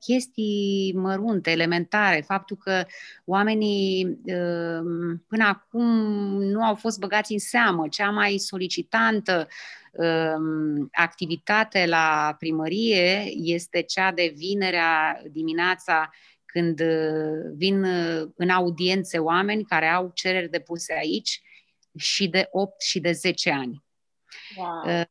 chestii 0.01 0.93
mărunte, 0.97 1.51
elementare. 1.51 2.25
Faptul 2.27 2.57
că 2.57 2.85
oamenii 3.25 4.05
uh, 4.07 5.19
până 5.29 5.45
acum 5.45 5.87
nu 6.43 6.65
au 6.65 6.75
fost 6.75 6.99
băgați 6.99 7.33
în 7.33 7.39
seamă. 7.39 7.89
Cea 7.89 8.11
mai 8.11 8.39
solicitantă 8.39 9.49
um, 9.93 10.89
activitate 10.93 11.87
la 11.87 12.37
primărie 12.39 13.33
este 13.35 13.83
cea 13.83 14.13
de 14.13 14.33
vinerea 14.37 15.23
dimineața 15.31 16.11
când 16.53 16.81
uh, 16.81 17.53
vin 17.55 17.85
uh, 17.85 18.29
în 18.37 18.49
audiențe 18.49 19.19
oameni 19.19 19.65
care 19.65 19.87
au 19.87 20.11
cereri 20.15 20.51
depuse 20.51 20.93
aici 20.93 21.43
și 21.97 22.29
de 22.29 22.49
8 22.51 22.81
și 22.81 23.01
de 23.01 23.13
10 23.13 23.51
ani. 23.51 23.83
Wow. 24.57 24.83
Uh, 24.87 25.03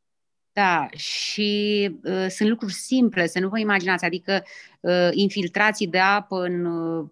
da, 0.52 0.88
și 0.96 1.90
uh, 2.02 2.26
sunt 2.28 2.48
lucruri 2.48 2.72
simple, 2.72 3.26
să 3.26 3.38
nu 3.38 3.48
vă 3.48 3.58
imaginați, 3.58 4.04
adică 4.04 4.42
uh, 4.80 5.08
infiltrații 5.10 5.86
de 5.86 5.98
apă 5.98 6.42
în 6.42 6.64
uh, 6.64 7.08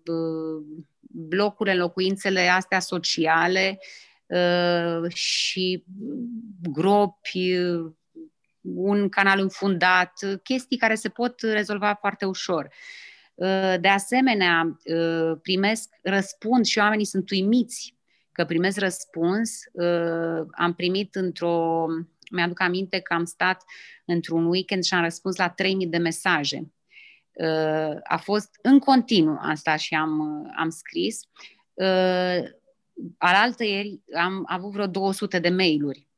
blocurile, 1.01 1.75
în 1.75 1.81
locuințele 1.81 2.49
astea 2.49 2.81
sociale 2.81 3.79
uh, 4.27 5.13
și 5.15 5.85
gropi, 6.71 7.57
un 8.61 9.09
canal 9.09 9.41
înfundat, 9.41 10.13
chestii 10.43 10.77
care 10.77 10.95
se 10.95 11.09
pot 11.09 11.41
rezolva 11.41 11.95
foarte 11.95 12.25
ușor. 12.25 12.69
Uh, 13.35 13.75
de 13.81 13.89
asemenea, 13.89 14.79
primesc 15.43 15.89
răspuns 16.03 16.69
și 16.69 16.79
oamenii 16.79 17.05
sunt 17.05 17.31
uimiți 17.31 17.95
că 18.33 18.45
primesc 18.45 18.79
răspuns. 18.79 19.61
Am 20.51 20.75
primit 20.77 21.15
într-o, 21.15 21.87
mi-aduc 22.31 22.61
aminte 22.61 23.01
că 23.01 23.15
am 23.15 23.25
stat 23.25 23.65
într-un 24.05 24.45
weekend 24.45 24.85
și 24.85 24.95
am 24.95 25.03
răspuns 25.03 25.37
la 25.37 25.49
3000 25.49 25.87
de 25.87 25.99
mesaje. 25.99 26.73
A 28.03 28.17
fost 28.17 28.59
în 28.63 28.79
continuu, 28.79 29.39
am 29.41 29.55
stat 29.55 29.79
și 29.79 29.95
am, 29.95 30.21
am 30.57 30.71
scris. 30.71 31.21
Alaltă 33.19 33.65
ieri 33.65 34.01
am 34.15 34.43
avut 34.47 34.73
vreo 34.73 34.87
200 34.87 35.39
de 35.39 35.49
mail-uri 35.49 36.11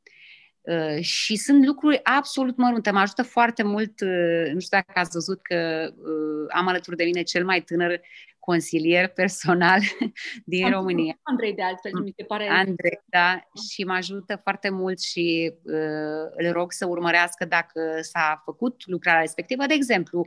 Uh, 0.63 1.01
și 1.01 1.37
sunt 1.37 1.67
lucruri 1.67 2.01
absolut 2.03 2.57
mărunte. 2.57 2.91
Mă 2.91 2.99
ajută 2.99 3.23
foarte 3.23 3.63
mult, 3.63 4.01
uh, 4.01 4.51
nu 4.53 4.61
știu 4.61 4.79
dacă 4.79 4.93
ați 4.95 5.11
văzut 5.13 5.43
că 5.43 5.91
uh, 5.97 6.47
am 6.55 6.67
alături 6.67 6.97
de 6.97 7.05
mine 7.05 7.23
cel 7.23 7.45
mai 7.45 7.61
tânăr 7.61 8.01
consilier 8.45 9.09
personal 9.09 9.81
din 10.45 10.65
am 10.65 10.71
România. 10.73 11.19
Andrei, 11.23 11.55
de 11.55 11.63
altfel, 11.63 11.91
mi 12.03 12.15
se 12.17 12.25
pare. 12.25 12.49
Andrei, 12.49 13.01
da, 13.05 13.41
și 13.71 13.85
mă 13.85 13.93
ajută 13.93 14.41
foarte 14.43 14.69
mult 14.69 15.01
și 15.01 15.53
uh, 15.63 16.45
îl 16.47 16.53
rog 16.53 16.73
să 16.73 16.87
urmărească 16.87 17.45
dacă 17.45 17.81
s-a 18.01 18.43
făcut 18.45 18.83
lucrarea 18.87 19.21
respectivă. 19.21 19.67
De 19.67 19.75
exemplu, 19.75 20.27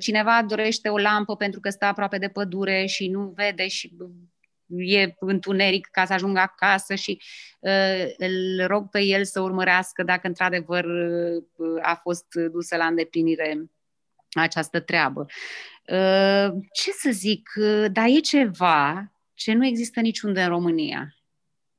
cineva 0.00 0.42
dorește 0.48 0.88
o 0.88 0.98
lampă 0.98 1.36
pentru 1.36 1.60
că 1.60 1.70
stă 1.70 1.84
aproape 1.84 2.18
de 2.18 2.28
pădure 2.28 2.86
și 2.86 3.08
nu 3.08 3.32
vede 3.36 3.68
și 3.68 3.96
e 4.76 5.14
întuneric 5.18 5.86
ca 5.86 6.04
să 6.04 6.12
ajungă 6.12 6.40
acasă 6.40 6.94
și 6.94 7.20
uh, 7.60 8.12
îl 8.16 8.66
rog 8.66 8.88
pe 8.88 9.02
el 9.02 9.24
să 9.24 9.40
urmărească 9.40 10.02
dacă 10.02 10.26
într-adevăr 10.26 10.84
uh, 10.84 11.78
a 11.82 11.94
fost 12.02 12.26
dusă 12.50 12.76
la 12.76 12.86
îndeplinire 12.86 13.70
această 14.32 14.80
treabă. 14.80 15.26
Uh, 15.86 16.48
ce 16.72 16.90
să 16.90 17.10
zic, 17.10 17.50
uh, 17.56 17.84
dar 17.92 18.06
e 18.08 18.20
ceva 18.20 19.12
ce 19.34 19.52
nu 19.52 19.66
există 19.66 20.00
niciunde 20.00 20.42
în 20.42 20.48
România, 20.48 21.14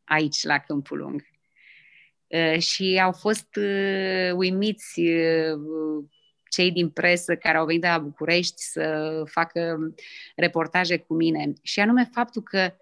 aici, 0.04 0.44
la 0.44 0.58
Câmpul 0.58 0.98
Lung. 0.98 1.28
Uh, 2.28 2.60
și 2.60 3.00
au 3.04 3.12
fost 3.12 3.56
uh, 3.56 4.32
uimiți 4.36 5.00
uh, 5.00 6.06
cei 6.50 6.72
din 6.72 6.90
presă 6.90 7.36
care 7.36 7.58
au 7.58 7.66
venit 7.66 7.82
de 7.82 7.88
la 7.88 7.98
București 7.98 8.62
să 8.62 9.24
facă 9.26 9.94
reportaje 10.36 10.98
cu 10.98 11.14
mine. 11.14 11.54
Și 11.62 11.80
anume 11.80 12.10
faptul 12.14 12.42
că 12.42 12.74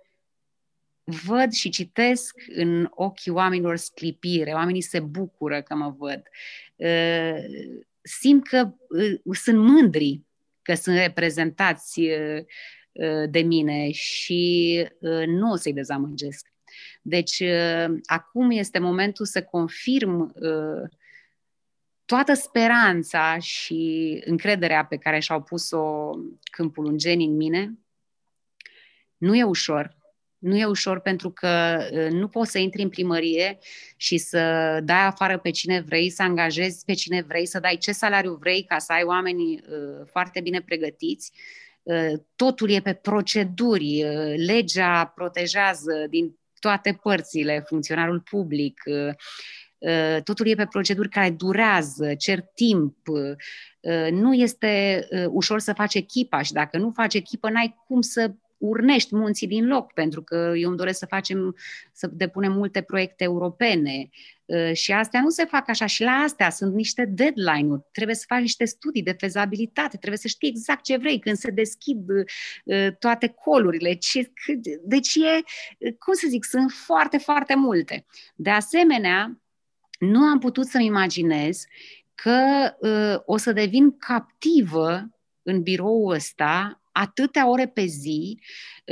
văd 1.03 1.51
și 1.51 1.69
citesc 1.69 2.35
în 2.47 2.87
ochii 2.89 3.31
oamenilor 3.31 3.75
sclipire, 3.75 4.51
oamenii 4.51 4.81
se 4.81 4.99
bucură 4.99 5.61
că 5.61 5.75
mă 5.75 5.95
văd. 5.97 6.23
Uh, 8.07 8.13
simt 8.19 8.47
că 8.47 8.73
uh, 8.89 9.35
sunt 9.35 9.57
mândri 9.57 10.21
că 10.61 10.73
sunt 10.73 10.97
reprezentați 10.97 11.99
uh, 11.99 12.43
de 13.29 13.39
mine 13.39 13.91
și 13.91 14.85
nu 15.25 15.51
o 15.51 15.55
să-i 15.55 15.73
dezamăgesc. 15.73 16.47
Deci, 17.01 17.43
acum 18.05 18.51
este 18.51 18.79
momentul 18.79 19.25
să 19.25 19.43
confirm 19.43 20.33
toată 22.05 22.33
speranța 22.33 23.37
și 23.39 24.21
încrederea 24.25 24.85
pe 24.85 24.97
care 24.97 25.19
și-au 25.19 25.41
pus-o 25.41 26.09
câmpul 26.51 26.85
ungeni 26.85 27.25
în 27.25 27.35
mine. 27.35 27.77
Nu 29.17 29.35
e 29.35 29.43
ușor, 29.43 29.96
nu 30.47 30.57
e 30.57 30.65
ușor 30.65 30.99
pentru 30.99 31.31
că 31.31 31.47
ă, 31.93 32.09
nu 32.09 32.27
poți 32.27 32.51
să 32.51 32.57
intri 32.57 32.81
în 32.81 32.89
primărie 32.89 33.57
și 33.95 34.17
să 34.17 34.39
dai 34.83 35.05
afară 35.05 35.37
pe 35.37 35.49
cine 35.49 35.79
vrei, 35.79 36.09
să 36.09 36.23
angajezi 36.23 36.85
pe 36.85 36.93
cine 36.93 37.25
vrei, 37.27 37.45
să 37.45 37.59
dai 37.59 37.77
ce 37.77 37.91
salariu 37.91 38.37
vrei 38.39 38.63
ca 38.63 38.77
să 38.77 38.93
ai 38.93 39.03
oamenii 39.03 39.63
ă, 39.71 40.05
foarte 40.05 40.41
bine 40.41 40.61
pregătiți. 40.61 41.31
Ă, 41.87 42.23
totul 42.35 42.69
e 42.69 42.79
pe 42.79 42.93
proceduri, 42.93 44.03
legea 44.45 45.05
protejează 45.05 46.05
din 46.09 46.37
toate 46.59 46.99
părțile 47.01 47.63
funcționarul 47.67 48.19
public, 48.19 48.81
totul 50.23 50.47
e 50.47 50.55
pe 50.55 50.65
proceduri 50.65 51.09
care 51.09 51.29
durează, 51.29 52.15
cer 52.15 52.41
timp, 52.53 52.97
nu 54.11 54.33
este 54.33 55.07
ușor 55.29 55.59
să 55.59 55.73
faci 55.73 55.93
echipa 55.93 56.41
și 56.41 56.51
dacă 56.51 56.77
nu 56.77 56.91
faci 56.91 57.13
echipă, 57.13 57.49
n-ai 57.49 57.75
cum 57.87 58.01
să 58.01 58.31
urnești 58.57 59.15
munții 59.15 59.47
din 59.47 59.67
loc, 59.67 59.93
pentru 59.93 60.23
că 60.23 60.53
eu 60.55 60.67
îmi 60.67 60.77
doresc 60.77 60.99
să 60.99 61.05
facem, 61.05 61.55
să 61.93 62.09
depunem 62.11 62.51
multe 62.51 62.81
proiecte 62.81 63.23
europene. 63.23 64.09
Uh, 64.45 64.73
și 64.73 64.91
astea 64.91 65.21
nu 65.21 65.29
se 65.29 65.45
fac 65.45 65.69
așa. 65.69 65.85
Și 65.85 66.03
la 66.03 66.11
astea 66.11 66.49
sunt 66.49 66.73
niște 66.73 67.05
deadline-uri, 67.05 67.81
trebuie 67.91 68.15
să 68.15 68.23
faci 68.27 68.41
niște 68.41 68.65
studii 68.65 69.03
de 69.03 69.11
fezabilitate, 69.11 69.97
trebuie 69.97 70.19
să 70.19 70.27
știi 70.27 70.49
exact 70.49 70.83
ce 70.83 70.97
vrei, 70.97 71.19
când 71.19 71.37
se 71.37 71.51
deschid 71.51 72.09
uh, 72.09 72.87
toate 72.99 73.27
colurile, 73.27 73.93
ce, 73.93 74.31
deci 74.83 75.15
e, 75.15 75.41
cum 75.99 76.13
să 76.13 76.25
zic, 76.29 76.43
sunt 76.43 76.71
foarte, 76.71 77.17
foarte 77.17 77.55
multe. 77.55 78.05
De 78.35 78.49
asemenea, 78.49 79.41
nu 79.99 80.19
am 80.19 80.39
putut 80.39 80.65
să-mi 80.65 80.85
imaginez 80.85 81.65
că 82.15 82.41
uh, 82.79 83.21
o 83.25 83.37
să 83.37 83.51
devin 83.51 83.97
captivă 83.97 85.09
în 85.43 85.61
biroul 85.61 86.13
ăsta 86.13 86.81
atâtea 86.99 87.49
ore 87.49 87.67
pe 87.67 87.85
zi, 87.85 88.39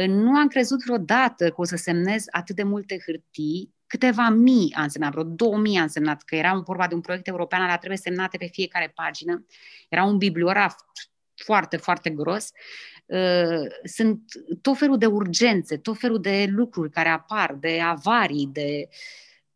nu 0.08 0.36
am 0.36 0.48
crezut 0.48 0.84
vreodată 0.84 1.50
că 1.50 1.56
o 1.62 1.64
să 1.64 1.76
semnez 1.76 2.24
atât 2.30 2.56
de 2.56 2.64
multe 2.64 2.98
hârtii, 3.06 3.74
câteva 3.88 4.30
mii 4.30 4.74
a 4.76 4.82
însemnat, 4.82 5.12
vreo 5.12 5.24
două 5.24 5.58
mii 5.58 5.78
a 5.78 5.82
însemnat, 5.82 6.22
că 6.22 6.36
era 6.36 6.54
vorba 6.54 6.88
de 6.88 6.94
un 6.94 7.02
proiect 7.02 7.28
european, 7.28 7.62
alea 7.62 7.78
trebuie 7.78 7.98
semnate 7.98 8.38
pe 8.38 8.50
fiecare 8.52 8.92
pagină. 8.96 9.46
Era 9.90 10.04
un 10.04 10.18
bibliograf 10.18 10.76
foarte, 11.36 11.78
foarte 11.78 12.10
gros. 12.10 12.52
Uh, 13.06 13.68
sunt 13.84 14.22
tot 14.62 14.78
felul 14.78 14.98
de 14.98 15.06
urgențe, 15.06 15.78
tot 15.78 15.98
felul 15.98 16.22
de 16.22 16.46
lucruri 16.50 16.90
care 16.90 17.10
apar, 17.10 17.54
de 17.60 17.82
avarii, 17.82 18.50
de... 18.52 18.90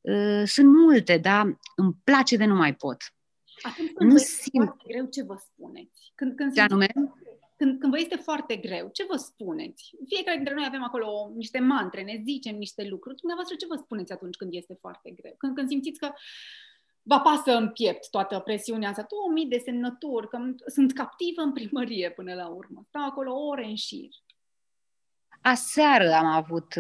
Uh, 0.02 0.44
sunt 0.46 0.68
multe, 0.68 1.18
dar 1.18 1.60
îmi 1.76 1.96
place 2.04 2.38
de 2.38 2.46
nu 2.46 2.56
mai 2.56 2.74
pot. 2.76 2.98
Atunci 3.62 3.92
când 3.94 4.12
nu 4.12 4.18
simt 4.18 4.76
greu 4.88 5.06
ce 5.06 5.24
vă 5.24 5.36
spuneți. 5.38 6.12
Când, 6.16 6.36
când 6.36 6.54
ce 6.54 6.62
anume? 6.62 6.88
Când, 7.60 7.80
când 7.80 7.92
vă 7.94 8.00
este 8.00 8.16
foarte 8.16 8.56
greu, 8.56 8.90
ce 8.94 9.06
vă 9.10 9.16
spuneți? 9.16 9.92
Fiecare 10.08 10.36
dintre 10.36 10.54
noi 10.54 10.66
avem 10.68 10.84
acolo 10.84 11.32
niște 11.36 11.60
mantre, 11.60 12.04
ne 12.04 12.22
zicem 12.24 12.56
niște 12.56 12.88
lucruri. 12.88 13.16
Dumneavoastră 13.18 13.56
ce 13.58 13.66
vă 13.68 13.76
spuneți 13.76 14.12
atunci 14.12 14.36
când 14.36 14.54
este 14.54 14.78
foarte 14.80 15.10
greu? 15.10 15.34
Când, 15.38 15.56
când 15.56 15.70
simțiți 15.70 16.00
că 16.00 16.12
vă 17.02 17.20
pasă 17.20 17.52
în 17.52 17.70
piept 17.70 18.10
toată 18.10 18.40
presiunea 18.40 18.90
asta, 18.90 19.06
2000 19.10 19.46
de 19.46 19.58
semnături, 19.58 20.30
că 20.30 20.38
sunt 20.66 20.94
captivă 20.94 21.42
în 21.42 21.54
primărie 21.54 22.12
până 22.12 22.34
la 22.34 22.48
urmă. 22.48 22.84
Stau 22.88 23.06
acolo 23.06 23.34
ore 23.34 23.66
în 23.66 23.76
șir. 23.76 24.10
Aseară 25.42 26.12
am 26.12 26.26
avut, 26.26 26.74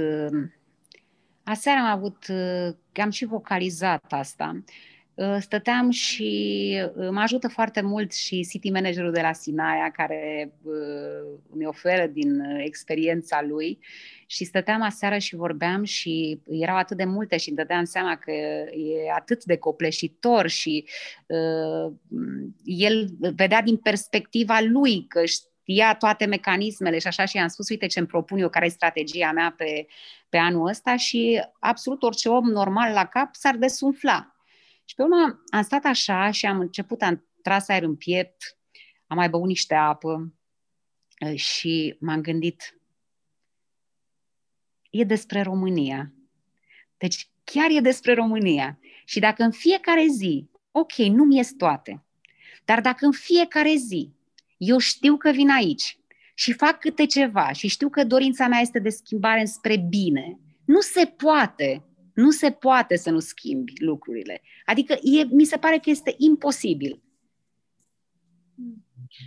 aseară 1.44 1.80
am 1.80 1.86
avut, 1.86 2.26
am 3.02 3.10
și 3.10 3.26
vocalizat 3.26 4.14
asta. 4.14 4.64
Uh, 5.20 5.38
stăteam 5.40 5.90
și 5.90 6.82
uh, 6.96 7.08
mă 7.12 7.20
ajută 7.20 7.48
foarte 7.48 7.82
mult 7.82 8.14
și 8.14 8.48
city 8.50 8.70
managerul 8.70 9.12
de 9.12 9.22
la 9.22 9.34
Sinaia, 9.34 9.92
care 9.92 10.52
uh, 10.64 11.40
mi 11.54 11.66
oferă 11.66 12.08
din 12.08 12.40
experiența 12.58 13.42
lui 13.48 13.80
și 14.26 14.44
stăteam 14.44 14.82
aseară 14.82 15.18
și 15.18 15.36
vorbeam 15.36 15.84
și 15.84 16.42
erau 16.50 16.76
atât 16.76 16.98
de 16.98 17.04
multe 17.04 17.38
și 17.38 17.48
îmi 17.48 17.58
dădeam 17.58 17.84
seama 17.84 18.16
că 18.16 18.32
e 18.32 19.12
atât 19.16 19.44
de 19.44 19.58
copleșitor 19.58 20.48
și 20.48 20.86
uh, 21.28 21.94
el 22.64 23.10
vedea 23.20 23.62
din 23.62 23.78
perspectiva 23.78 24.60
lui 24.62 25.06
că 25.08 25.26
știa 25.26 25.96
toate 25.96 26.26
mecanismele 26.26 27.00
și 27.00 27.08
așa 27.08 27.26
și 27.26 27.36
i-am 27.36 27.48
spus, 27.48 27.70
uite 27.70 27.86
ce 27.86 28.00
îmi 28.00 28.08
propun 28.08 28.40
eu, 28.40 28.50
care 28.50 28.66
e 28.66 28.70
strategia 28.70 29.32
mea 29.32 29.54
pe, 29.58 29.88
pe 30.30 30.38
anul 30.38 30.68
ăsta 30.68 30.96
și 30.96 31.42
absolut 31.60 32.04
orice 32.04 32.30
om 32.30 32.46
normal 32.46 32.94
la 32.94 33.06
cap 33.06 33.36
s-ar 33.36 33.56
desumfla. 33.56 34.34
Și 34.90 34.96
pe 34.96 35.02
urmă 35.02 35.42
am 35.50 35.62
stat 35.62 35.86
așa 35.86 36.32
și 36.32 36.46
am 36.46 36.60
început, 36.60 37.02
am 37.02 37.28
tras 37.42 37.68
aer 37.68 37.84
în 37.84 37.96
piept, 37.96 38.58
am 39.08 39.18
mai 39.18 39.30
băut 39.30 39.48
niște 39.48 39.76
apă 39.76 40.34
uh, 41.26 41.36
și 41.36 41.98
m-am 42.00 42.22
gândit, 42.22 42.80
e 44.90 45.04
despre 45.04 45.42
România. 45.42 46.14
Deci 46.98 47.30
chiar 47.44 47.70
e 47.70 47.80
despre 47.80 48.14
România. 48.14 48.80
Și 49.06 49.20
dacă 49.20 49.44
în 49.44 49.52
fiecare 49.52 50.06
zi, 50.08 50.50
ok, 50.72 50.96
nu-mi 50.96 51.36
ies 51.36 51.54
toate, 51.54 52.06
dar 52.66 52.82
dacă 52.82 53.06
în 53.06 53.12
fiecare 53.12 53.76
zi 53.76 54.12
eu 54.58 54.78
știu 54.78 55.18
că 55.18 55.32
vin 55.32 55.50
aici 55.50 56.00
și 56.34 56.54
fac 56.54 56.80
câte 56.80 57.06
ceva 57.06 57.52
și 57.52 57.68
știu 57.68 57.90
că 57.90 58.04
dorința 58.04 58.48
mea 58.48 58.60
este 58.60 58.80
de 58.80 58.90
schimbare 58.90 59.46
spre 59.46 59.78
bine, 59.78 60.40
nu 60.66 60.80
se 60.80 61.06
poate 61.06 61.89
nu 62.20 62.32
se 62.32 62.52
poate 62.52 62.96
să 62.96 63.10
nu 63.10 63.20
schimbi 63.20 63.74
lucrurile. 63.84 64.42
Adică 64.66 64.94
e, 64.94 65.24
mi 65.24 65.46
se 65.46 65.58
pare 65.58 65.78
că 65.78 65.90
este 65.90 66.16
imposibil. 66.18 67.02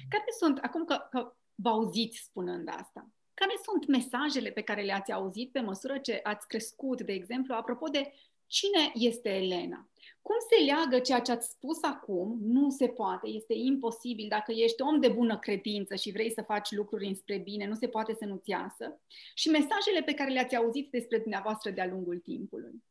Care 0.09 0.25
sunt, 0.39 0.59
acum 0.59 0.85
că, 0.85 1.07
că 1.11 1.35
vă 1.55 1.69
auziți 1.69 2.19
spunând 2.19 2.69
asta, 2.69 3.11
care 3.35 3.53
sunt 3.65 3.87
mesajele 3.87 4.51
pe 4.51 4.61
care 4.61 4.83
le-ați 4.83 5.13
auzit 5.13 5.53
pe 5.53 5.61
măsură 5.61 5.99
ce 5.99 6.21
ați 6.23 6.47
crescut, 6.47 7.03
de 7.03 7.13
exemplu, 7.13 7.55
apropo 7.55 7.89
de 7.89 8.13
cine 8.53 8.91
este 8.95 9.29
Elena? 9.29 9.87
Cum 10.23 10.37
se 10.49 10.65
leagă 10.65 10.99
ceea 10.99 11.21
ce 11.21 11.33
ați 11.33 11.51
spus 11.51 11.83
acum? 11.83 12.39
Nu 12.41 12.71
se 12.71 12.89
poate, 12.89 13.29
este 13.29 13.55
imposibil. 13.55 14.29
Dacă 14.29 14.53
ești 14.53 14.83
om 14.83 15.01
de 15.01 15.09
bună 15.09 15.39
credință 15.39 15.95
și 15.95 16.13
vrei 16.13 16.33
să 16.33 16.43
faci 16.43 16.71
lucruri 16.71 17.07
înspre 17.07 17.39
bine, 17.39 17.67
nu 17.67 17.75
se 17.75 17.89
poate 17.89 18.15
să 18.19 18.25
nu-ți 18.25 18.51
iasă. 18.51 19.01
Și 19.35 19.49
mesajele 19.49 20.03
pe 20.05 20.15
care 20.15 20.31
le-ați 20.31 20.57
auzit 20.57 20.91
despre 20.91 21.19
dumneavoastră 21.19 21.71
de-a 21.71 21.87
lungul 21.87 22.19
timpului. 22.19 22.83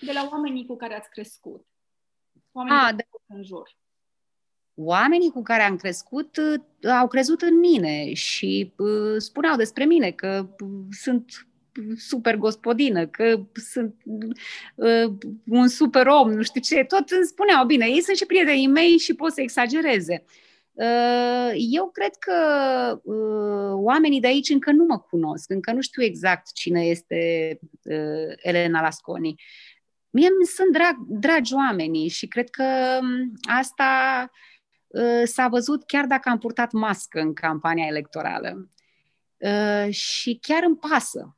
De 0.00 0.12
la 0.12 0.28
oamenii 0.30 0.66
cu 0.66 0.76
care 0.76 0.94
ați 0.94 1.10
crescut. 1.10 1.66
Oamenii 2.52 2.78
A, 2.78 2.92
de... 2.92 3.08
în 3.26 3.42
jur. 3.44 3.76
Oamenii 4.74 5.30
cu 5.30 5.42
care 5.42 5.62
am 5.62 5.76
crescut 5.76 6.36
uh, 6.36 6.90
au 6.90 7.08
crezut 7.08 7.42
în 7.42 7.58
mine 7.58 8.12
și 8.12 8.74
uh, 8.76 9.16
spuneau 9.16 9.56
despre 9.56 9.84
mine 9.84 10.10
că 10.10 10.48
uh, 10.60 10.86
sunt 10.90 11.48
super 11.96 12.36
gospodină, 12.36 13.06
că 13.06 13.40
sunt 13.54 13.94
uh, 14.74 15.12
un 15.48 15.68
super 15.68 16.06
om, 16.06 16.32
nu 16.32 16.42
știu 16.42 16.60
ce, 16.60 16.84
tot 16.84 17.10
îmi 17.10 17.24
spuneau, 17.24 17.66
bine, 17.66 17.86
ei 17.86 18.02
sunt 18.02 18.16
și 18.16 18.26
prietenii 18.26 18.66
mei 18.66 18.98
și 18.98 19.14
pot 19.14 19.32
să 19.32 19.40
exagereze. 19.40 20.24
Uh, 20.72 21.50
eu 21.54 21.90
cred 21.90 22.14
că 22.18 22.34
uh, 23.02 23.72
oamenii 23.72 24.20
de 24.20 24.26
aici 24.26 24.48
încă 24.48 24.72
nu 24.72 24.84
mă 24.84 24.98
cunosc, 24.98 25.50
încă 25.50 25.72
nu 25.72 25.80
știu 25.80 26.02
exact 26.02 26.52
cine 26.52 26.84
este 26.84 27.58
uh, 27.82 28.34
Elena 28.36 28.80
Lasconi. 28.80 29.42
Mie 30.10 30.26
îmi 30.26 30.46
sunt 30.46 30.72
drag, 30.72 30.96
dragi 30.98 31.54
oamenii 31.54 32.08
și 32.08 32.26
cred 32.26 32.50
că 32.50 32.98
um, 33.00 33.32
asta 33.56 34.30
uh, 34.86 35.22
s-a 35.24 35.48
văzut 35.48 35.84
chiar 35.86 36.06
dacă 36.06 36.28
am 36.28 36.38
purtat 36.38 36.72
mască 36.72 37.20
în 37.20 37.32
campania 37.32 37.86
electorală. 37.86 38.68
Uh, 39.38 39.92
și 39.92 40.38
chiar 40.42 40.62
îmi 40.62 40.76
pasă 40.76 41.37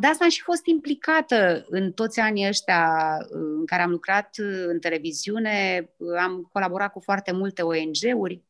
de 0.00 0.06
asta 0.06 0.24
am 0.24 0.30
și 0.30 0.42
fost 0.42 0.66
implicată 0.66 1.66
în 1.68 1.92
toți 1.92 2.20
anii 2.20 2.48
ăștia 2.48 3.16
în 3.28 3.66
care 3.66 3.82
am 3.82 3.90
lucrat 3.90 4.36
în 4.66 4.78
televiziune. 4.78 5.88
Am 6.18 6.48
colaborat 6.52 6.92
cu 6.92 7.00
foarte 7.00 7.32
multe 7.32 7.62
ONG-uri 7.62 8.42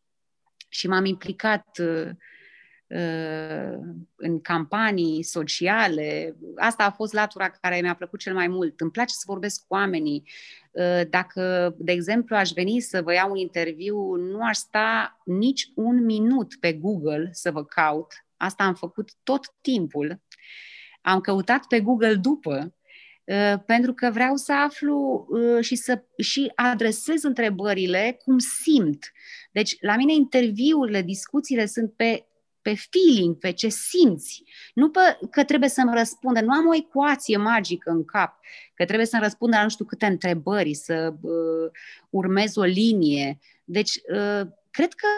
și 0.68 0.88
m-am 0.88 1.04
implicat 1.04 1.66
în 4.16 4.40
campanii 4.40 5.22
sociale. 5.22 6.36
Asta 6.56 6.84
a 6.84 6.90
fost 6.90 7.12
latura 7.12 7.48
care 7.48 7.80
mi-a 7.80 7.94
plăcut 7.94 8.18
cel 8.18 8.34
mai 8.34 8.48
mult. 8.48 8.80
Îmi 8.80 8.90
place 8.90 9.14
să 9.14 9.22
vorbesc 9.26 9.60
cu 9.60 9.74
oamenii. 9.74 10.28
Dacă, 11.10 11.74
de 11.78 11.92
exemplu, 11.92 12.36
aș 12.36 12.50
veni 12.50 12.80
să 12.80 13.02
vă 13.02 13.12
iau 13.12 13.30
un 13.30 13.36
interviu, 13.36 14.14
nu 14.14 14.44
aș 14.44 14.56
sta 14.56 15.20
nici 15.24 15.70
un 15.74 16.04
minut 16.04 16.56
pe 16.60 16.72
Google 16.72 17.28
să 17.32 17.50
vă 17.50 17.64
caut. 17.64 18.12
Asta 18.36 18.64
am 18.64 18.74
făcut 18.74 19.10
tot 19.22 19.54
timpul 19.60 20.20
am 21.06 21.20
căutat 21.20 21.66
pe 21.66 21.80
Google 21.80 22.14
după, 22.14 22.74
uh, 23.24 23.54
pentru 23.66 23.94
că 23.94 24.10
vreau 24.10 24.36
să 24.36 24.52
aflu 24.52 25.26
uh, 25.28 25.64
și 25.64 25.76
să 25.76 26.02
și 26.18 26.52
adresez 26.54 27.22
întrebările 27.22 28.16
cum 28.24 28.38
simt. 28.38 29.12
Deci, 29.52 29.76
la 29.80 29.96
mine 29.96 30.12
interviurile, 30.12 31.02
discuțiile 31.02 31.66
sunt 31.66 31.92
pe 31.96 32.26
pe 32.62 32.74
feeling, 32.90 33.38
pe 33.38 33.50
ce 33.50 33.68
simți. 33.68 34.42
Nu 34.74 34.90
pe, 34.90 35.00
că 35.30 35.44
trebuie 35.44 35.68
să-mi 35.68 35.94
răspundă. 35.94 36.40
Nu 36.40 36.52
am 36.52 36.66
o 36.66 36.74
ecuație 36.74 37.36
magică 37.36 37.90
în 37.90 38.04
cap, 38.04 38.38
că 38.74 38.84
trebuie 38.84 39.06
să-mi 39.06 39.22
răspundă 39.22 39.56
la 39.56 39.62
nu 39.62 39.68
știu 39.68 39.84
câte 39.84 40.06
întrebări, 40.06 40.74
să 40.74 41.14
uh, 41.20 41.70
urmez 42.10 42.56
o 42.56 42.62
linie. 42.62 43.38
Deci, 43.64 43.94
uh, 43.94 44.46
cred, 44.70 44.92
că, 44.92 45.08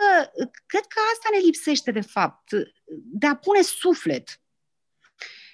cred 0.67 0.85
că 0.87 0.99
asta 1.13 1.29
ne 1.33 1.39
lipsește, 1.45 1.91
de 1.91 2.01
fapt, 2.01 2.49
de 3.13 3.27
a 3.27 3.37
pune 3.37 3.63
suflet. 3.63 4.41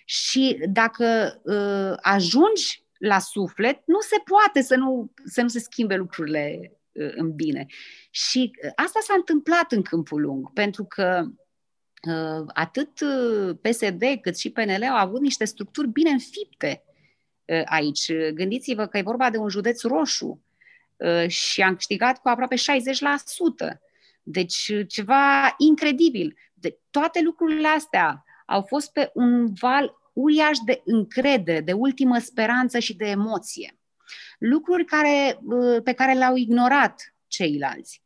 Și 0.04 0.58
dacă 0.68 1.40
uh, 1.44 1.98
ajungi 2.00 2.84
la 2.98 3.18
suflet, 3.18 3.82
nu 3.84 4.00
se 4.00 4.16
poate 4.24 4.62
să 4.62 4.76
nu, 4.76 5.12
să 5.24 5.42
nu 5.42 5.48
se 5.48 5.58
schimbe 5.58 5.94
lucrurile 5.94 6.72
uh, 6.92 7.12
în 7.14 7.34
bine. 7.34 7.66
Și 8.10 8.52
uh, 8.64 8.70
asta 8.74 8.98
s-a 9.02 9.14
întâmplat 9.16 9.72
în 9.72 9.82
câmpul 9.82 10.20
lung, 10.20 10.52
pentru 10.52 10.84
că 10.84 11.26
Uh, 12.06 12.44
atât 12.54 13.00
uh, 13.00 13.56
PSD 13.60 14.02
cât 14.20 14.38
și 14.38 14.50
PNL 14.50 14.82
au 14.82 14.96
avut 14.96 15.20
niște 15.20 15.44
structuri 15.44 15.88
bine 15.88 16.10
înfipte 16.10 16.82
uh, 17.44 17.62
aici. 17.64 18.12
Gândiți-vă 18.34 18.86
că 18.86 18.98
e 18.98 19.02
vorba 19.02 19.30
de 19.30 19.38
un 19.38 19.48
județ 19.48 19.82
roșu 19.82 20.38
și 21.26 21.62
am 21.62 21.74
câștigat 21.74 22.20
cu 22.20 22.28
aproape 22.28 22.54
60%. 22.56 22.60
Deci 24.22 24.72
ceva 24.88 25.54
incredibil. 25.58 26.36
De, 26.54 26.78
toate 26.90 27.20
lucrurile 27.22 27.68
astea 27.68 28.24
au 28.44 28.62
fost 28.62 28.92
pe 28.92 29.10
un 29.14 29.54
val 29.60 29.94
uriaș 30.12 30.58
de 30.64 30.82
încredere, 30.84 31.60
de 31.60 31.72
ultimă 31.72 32.18
speranță 32.18 32.78
și 32.78 32.96
de 32.96 33.06
emoție. 33.06 33.78
Lucruri 34.38 34.84
care, 34.84 35.38
pe 35.84 35.92
care 35.92 36.12
le-au 36.12 36.36
ignorat 36.36 37.14
ceilalți 37.26 38.04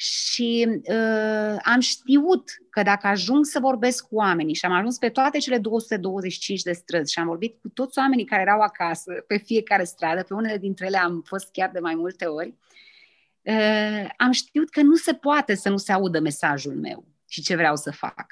și 0.00 0.66
uh, 0.68 1.56
am 1.62 1.80
știut 1.80 2.50
că 2.70 2.82
dacă 2.82 3.06
ajung 3.06 3.44
să 3.44 3.58
vorbesc 3.58 4.06
cu 4.08 4.14
oamenii 4.14 4.54
și 4.54 4.64
am 4.64 4.72
ajuns 4.72 4.98
pe 4.98 5.08
toate 5.08 5.38
cele 5.38 5.58
225 5.58 6.62
de 6.62 6.72
străzi 6.72 7.12
și 7.12 7.18
am 7.18 7.26
vorbit 7.26 7.60
cu 7.60 7.68
toți 7.68 7.98
oamenii 7.98 8.24
care 8.24 8.42
erau 8.42 8.60
acasă, 8.60 9.12
pe 9.26 9.36
fiecare 9.36 9.84
stradă, 9.84 10.22
pe 10.22 10.34
unele 10.34 10.58
dintre 10.58 10.86
ele 10.86 10.98
am 10.98 11.22
fost 11.26 11.48
chiar 11.52 11.70
de 11.70 11.78
mai 11.78 11.94
multe 11.94 12.24
ori, 12.24 12.54
uh, 13.42 14.08
am 14.16 14.30
știut 14.30 14.70
că 14.70 14.82
nu 14.82 14.94
se 14.94 15.14
poate 15.14 15.54
să 15.54 15.68
nu 15.68 15.76
se 15.76 15.92
audă 15.92 16.20
mesajul 16.20 16.74
meu 16.74 17.04
și 17.28 17.42
ce 17.42 17.56
vreau 17.56 17.76
să 17.76 17.90
fac. 17.90 18.26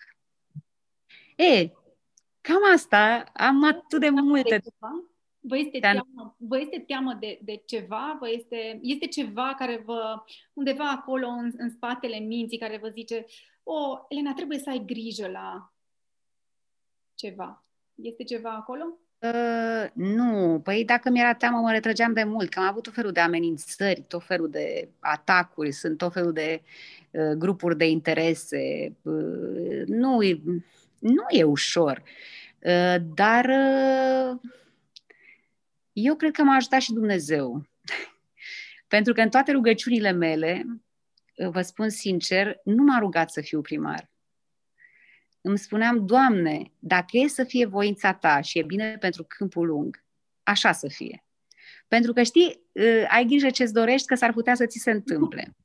E, 1.38 1.70
cam 2.40 2.72
asta, 2.74 3.24
am 3.34 3.64
atât 3.64 4.00
de 4.00 4.08
multe. 4.08 4.62
Vă 5.40 5.56
este 5.56 5.78
Dar... 5.78 5.92
teamă, 5.92 6.36
vă 6.38 6.60
este 6.60 6.84
teamă 6.86 7.16
de, 7.20 7.38
de 7.42 7.62
ceva? 7.66 8.16
Vă 8.20 8.30
este, 8.30 8.78
este 8.82 9.06
ceva 9.06 9.54
care 9.58 9.82
vă, 9.84 10.22
undeva 10.52 10.90
acolo 10.90 11.26
în, 11.26 11.52
în 11.56 11.70
spatele 11.70 12.18
minții, 12.18 12.58
care 12.58 12.78
vă 12.78 12.88
zice, 12.88 13.24
o, 13.62 13.72
oh, 13.72 13.98
Elena, 14.08 14.32
trebuie 14.32 14.58
să 14.58 14.70
ai 14.70 14.82
grijă 14.86 15.28
la 15.28 15.72
ceva. 17.14 17.64
Este 17.94 18.24
ceva 18.24 18.50
acolo? 18.50 18.98
Uh, 19.18 19.86
nu, 19.92 20.60
păi 20.64 20.84
dacă 20.84 21.10
mi-era 21.10 21.34
teamă 21.34 21.58
mă 21.58 21.70
retrăgeam 21.70 22.12
de 22.12 22.24
mult, 22.24 22.48
că 22.48 22.58
am 22.58 22.66
avut 22.66 22.82
tot 22.82 22.94
felul 22.94 23.12
de 23.12 23.20
amenințări, 23.20 24.04
tot 24.08 24.24
felul 24.24 24.50
de 24.50 24.88
atacuri, 24.98 25.72
sunt 25.72 25.98
tot 25.98 26.12
felul 26.12 26.32
de 26.32 26.62
uh, 27.10 27.30
grupuri 27.30 27.76
de 27.76 27.88
interese. 27.88 28.96
Uh, 29.02 29.82
nu, 29.86 30.18
nu 30.98 31.24
e 31.28 31.42
ușor, 31.42 32.02
uh, 32.58 32.96
dar 33.14 33.44
uh, 33.44 34.40
eu 35.92 36.14
cred 36.14 36.32
că 36.32 36.42
m-a 36.42 36.54
ajutat 36.54 36.80
și 36.80 36.92
Dumnezeu. 36.92 37.66
Pentru 38.88 39.12
că 39.12 39.20
în 39.20 39.28
toate 39.28 39.52
rugăciunile 39.52 40.10
mele, 40.10 40.64
vă 41.50 41.62
spun 41.62 41.88
sincer, 41.88 42.60
nu 42.64 42.82
m-a 42.82 42.98
rugat 42.98 43.30
să 43.30 43.40
fiu 43.40 43.60
primar. 43.60 44.10
Îmi 45.40 45.58
spuneam, 45.58 46.06
Doamne, 46.06 46.72
dacă 46.78 47.16
e 47.16 47.28
să 47.28 47.44
fie 47.44 47.66
voința 47.66 48.14
ta 48.14 48.40
și 48.40 48.58
e 48.58 48.62
bine 48.62 48.96
pentru 49.00 49.24
câmpul 49.28 49.66
lung, 49.66 50.04
așa 50.42 50.72
să 50.72 50.88
fie. 50.88 51.24
Pentru 51.88 52.12
că 52.12 52.22
știi, 52.22 52.60
ă, 52.76 53.06
ai 53.08 53.24
grijă 53.24 53.50
ce-ți 53.50 53.72
dorești, 53.72 54.06
că 54.06 54.14
s-ar 54.14 54.32
putea 54.32 54.54
să 54.54 54.66
ți 54.66 54.78
se 54.78 54.90
întâmple. 54.90 55.56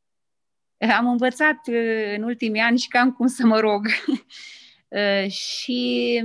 Am 0.98 1.08
învățat 1.08 1.68
ă, 1.68 1.72
în 2.16 2.24
ultimii 2.24 2.62
ani 2.62 2.80
și 2.80 2.88
cam 2.88 3.12
cum 3.12 3.28
să 3.28 3.46
mă 3.46 3.60
rog. 3.60 3.88
Ă, 4.94 5.28
și 5.28 6.22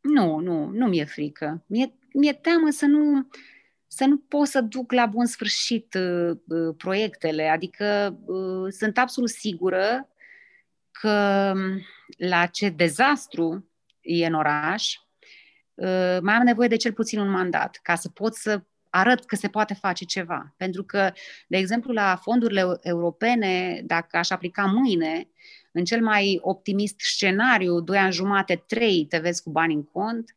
nu, 0.00 0.38
nu, 0.38 0.70
nu 0.70 0.86
mi-e 0.86 1.04
frică. 1.04 1.64
Mi-e, 1.66 1.92
mi-e 2.12 2.32
teamă 2.32 2.70
să 2.70 2.86
nu, 2.86 3.28
să 3.86 4.04
nu 4.04 4.16
pot 4.18 4.46
să 4.46 4.60
duc 4.60 4.92
la 4.92 5.06
bun 5.06 5.26
sfârșit 5.26 5.94
uh, 5.94 6.30
uh, 6.48 6.74
proiectele. 6.76 7.48
Adică 7.48 8.18
uh, 8.24 8.72
sunt 8.72 8.98
absolut 8.98 9.30
sigură 9.30 10.08
că 10.90 11.52
um, 11.54 11.80
la 12.16 12.46
ce 12.46 12.68
dezastru 12.68 13.70
e 14.00 14.26
în 14.26 14.34
oraș, 14.34 14.94
uh, 15.74 16.18
mai 16.20 16.34
am 16.34 16.42
nevoie 16.44 16.68
de 16.68 16.76
cel 16.76 16.92
puțin 16.92 17.18
un 17.18 17.30
mandat 17.30 17.78
ca 17.82 17.94
să 17.94 18.08
pot 18.08 18.34
să 18.34 18.62
arăt 18.90 19.24
că 19.24 19.36
se 19.36 19.48
poate 19.48 19.74
face 19.74 20.04
ceva. 20.04 20.54
Pentru 20.56 20.84
că, 20.84 21.12
de 21.46 21.56
exemplu, 21.56 21.92
la 21.92 22.16
fondurile 22.22 22.78
europene, 22.80 23.82
dacă 23.84 24.16
aș 24.16 24.30
aplica 24.30 24.64
mâine, 24.64 25.28
în 25.78 25.84
cel 25.84 26.02
mai 26.02 26.38
optimist 26.42 27.00
scenariu, 27.00 27.80
doi 27.80 27.98
ani 27.98 28.12
jumate, 28.12 28.64
trei, 28.66 29.06
te 29.08 29.18
vezi 29.18 29.42
cu 29.42 29.50
bani 29.50 29.74
în 29.74 29.84
cont 29.84 30.36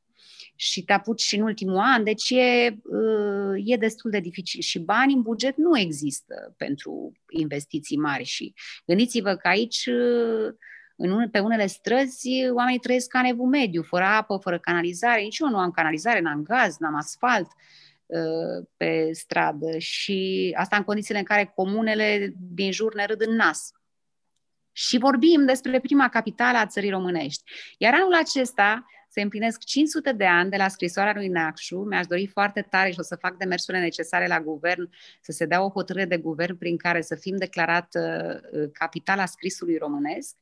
și 0.55 0.83
te 0.83 0.93
apuci 0.93 1.21
și 1.21 1.35
în 1.35 1.41
ultimul 1.41 1.77
an, 1.77 2.03
deci 2.03 2.29
e, 2.29 2.77
uh, 2.83 3.61
e 3.65 3.75
destul 3.75 4.11
de 4.11 4.19
dificil. 4.19 4.61
Și 4.61 4.79
bani 4.79 5.13
în 5.13 5.21
buget 5.21 5.57
nu 5.57 5.79
există 5.79 6.53
pentru 6.57 7.11
investiții 7.29 7.97
mari 7.97 8.23
și 8.23 8.53
gândiți-vă 8.85 9.35
că 9.35 9.47
aici 9.47 9.85
uh, 9.85 10.53
în, 10.95 11.29
pe 11.29 11.39
unele 11.39 11.65
străzi 11.67 12.29
oamenii 12.53 12.79
trăiesc 12.79 13.07
ca 13.07 13.19
în 13.19 13.49
mediu, 13.49 13.81
fără 13.81 14.03
apă, 14.03 14.37
fără 14.41 14.59
canalizare. 14.59 15.21
Nici 15.21 15.39
eu 15.39 15.49
nu 15.49 15.57
am 15.57 15.71
canalizare, 15.71 16.19
n-am 16.19 16.43
gaz, 16.43 16.77
n-am 16.77 16.95
asfalt 16.95 17.47
uh, 18.05 18.67
pe 18.77 19.09
stradă 19.11 19.77
și 19.77 20.51
asta 20.57 20.75
în 20.75 20.83
condițiile 20.83 21.19
în 21.19 21.25
care 21.25 21.51
comunele 21.55 22.33
din 22.37 22.71
jur 22.71 22.95
ne 22.95 23.05
râd 23.05 23.21
în 23.21 23.35
nas 23.35 23.71
și 24.71 24.97
vorbim 24.97 25.45
despre 25.45 25.79
prima 25.79 26.09
capitală 26.09 26.57
a 26.57 26.65
țării 26.65 26.89
românești. 26.89 27.43
Iar 27.77 27.93
anul 27.93 28.13
acesta 28.13 28.85
se 29.09 29.21
împlinesc 29.21 29.63
500 29.63 30.11
de 30.11 30.25
ani 30.25 30.49
de 30.49 30.57
la 30.57 30.67
scrisoarea 30.67 31.13
lui 31.13 31.27
Nacșu. 31.27 31.77
Mi-aș 31.77 32.05
dori 32.05 32.27
foarte 32.27 32.61
tare 32.61 32.91
și 32.91 32.99
o 32.99 33.03
să 33.03 33.15
fac 33.15 33.37
demersurile 33.37 33.83
necesare 33.83 34.27
la 34.27 34.41
guvern 34.41 34.89
să 35.21 35.31
se 35.31 35.45
dea 35.45 35.63
o 35.63 35.69
hotărâre 35.69 36.05
de 36.05 36.17
guvern 36.17 36.57
prin 36.57 36.77
care 36.77 37.01
să 37.01 37.15
fim 37.15 37.37
declarat 37.37 37.87
uh, 37.93 38.69
capitala 38.73 39.25
scrisului 39.25 39.77
românesc. 39.77 40.35